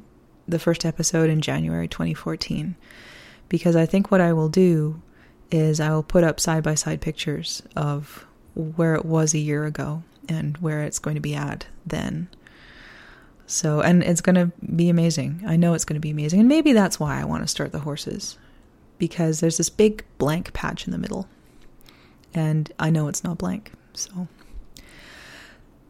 the 0.47 0.59
first 0.59 0.85
episode 0.85 1.29
in 1.29 1.41
January 1.41 1.87
2014 1.87 2.75
because 3.49 3.75
I 3.75 3.85
think 3.85 4.11
what 4.11 4.21
I 4.21 4.33
will 4.33 4.49
do 4.49 5.01
is 5.51 5.79
I 5.79 5.91
will 5.91 6.03
put 6.03 6.23
up 6.23 6.39
side 6.39 6.63
by 6.63 6.75
side 6.75 7.01
pictures 7.01 7.61
of 7.75 8.25
where 8.55 8.95
it 8.95 9.05
was 9.05 9.33
a 9.33 9.39
year 9.39 9.65
ago 9.65 10.03
and 10.27 10.57
where 10.57 10.83
it's 10.83 10.99
going 10.99 11.15
to 11.15 11.21
be 11.21 11.35
at 11.35 11.67
then. 11.85 12.27
So, 13.45 13.79
and 13.79 14.03
it's 14.03 14.21
going 14.21 14.35
to 14.35 14.51
be 14.75 14.89
amazing. 14.89 15.43
I 15.47 15.55
know 15.55 15.73
it's 15.73 15.85
going 15.85 15.95
to 15.95 16.01
be 16.01 16.09
amazing. 16.09 16.41
And 16.41 16.49
maybe 16.49 16.73
that's 16.73 16.99
why 16.99 17.19
I 17.19 17.25
want 17.25 17.43
to 17.43 17.47
start 17.47 17.71
the 17.71 17.79
horses 17.79 18.37
because 18.97 19.39
there's 19.39 19.57
this 19.57 19.69
big 19.69 20.03
blank 20.17 20.51
patch 20.53 20.85
in 20.85 20.91
the 20.91 20.97
middle. 20.97 21.29
And 22.33 22.71
I 22.77 22.89
know 22.89 23.07
it's 23.07 23.23
not 23.23 23.37
blank. 23.37 23.71
So, 23.93 24.27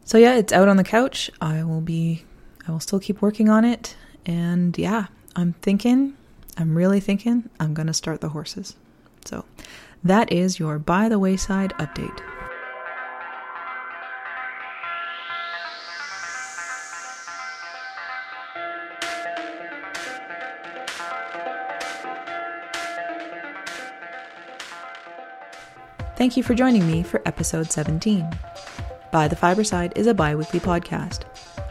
so 0.08 0.18
yeah, 0.18 0.36
it's 0.36 0.54
out 0.54 0.70
on 0.70 0.78
the 0.78 0.86
couch. 0.86 1.30
I 1.42 1.64
will 1.64 1.82
be, 1.82 2.24
I 2.66 2.72
will 2.72 2.80
still 2.80 3.00
keep 3.00 3.22
working 3.22 3.50
on 3.50 3.66
it. 3.66 3.98
And 4.26 4.78
yeah, 4.78 5.08
I'm 5.36 5.52
thinking 5.62 6.16
I'm 6.58 6.76
really 6.76 7.02
thinking 7.02 7.50
I'm 7.60 7.74
going 7.74 7.88
to 7.88 7.94
start 7.94 8.22
the 8.22 8.30
horses. 8.30 8.78
So 9.26 9.44
that 10.02 10.32
is 10.32 10.60
your 10.60 10.80
By 10.80 11.10
the 11.10 11.20
Wayside 11.20 11.74
update. 11.74 12.22
Thank 26.16 26.38
you 26.38 26.44
for 26.44 26.56
joining 26.56 26.88
me 26.88 27.04
for 27.04 27.22
episode 27.26 27.72
17. 27.74 28.28
By 29.12 29.28
the 29.28 29.36
Fiberside 29.36 29.98
is 29.98 30.08
a 30.08 30.14
bi 30.14 30.36
weekly 30.36 30.60
podcast, 30.60 31.22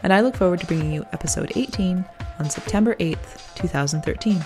and 0.03 0.11
I 0.11 0.19
look 0.21 0.35
forward 0.35 0.59
to 0.61 0.67
bringing 0.67 0.91
you 0.91 1.05
episode 1.13 1.51
18 1.55 2.03
on 2.39 2.49
September 2.49 2.95
8th, 2.95 3.55
2013. 3.55 4.43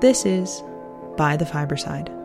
This 0.00 0.26
is 0.26 0.62
By 1.16 1.36
the 1.36 1.44
Fiberside. 1.44 2.17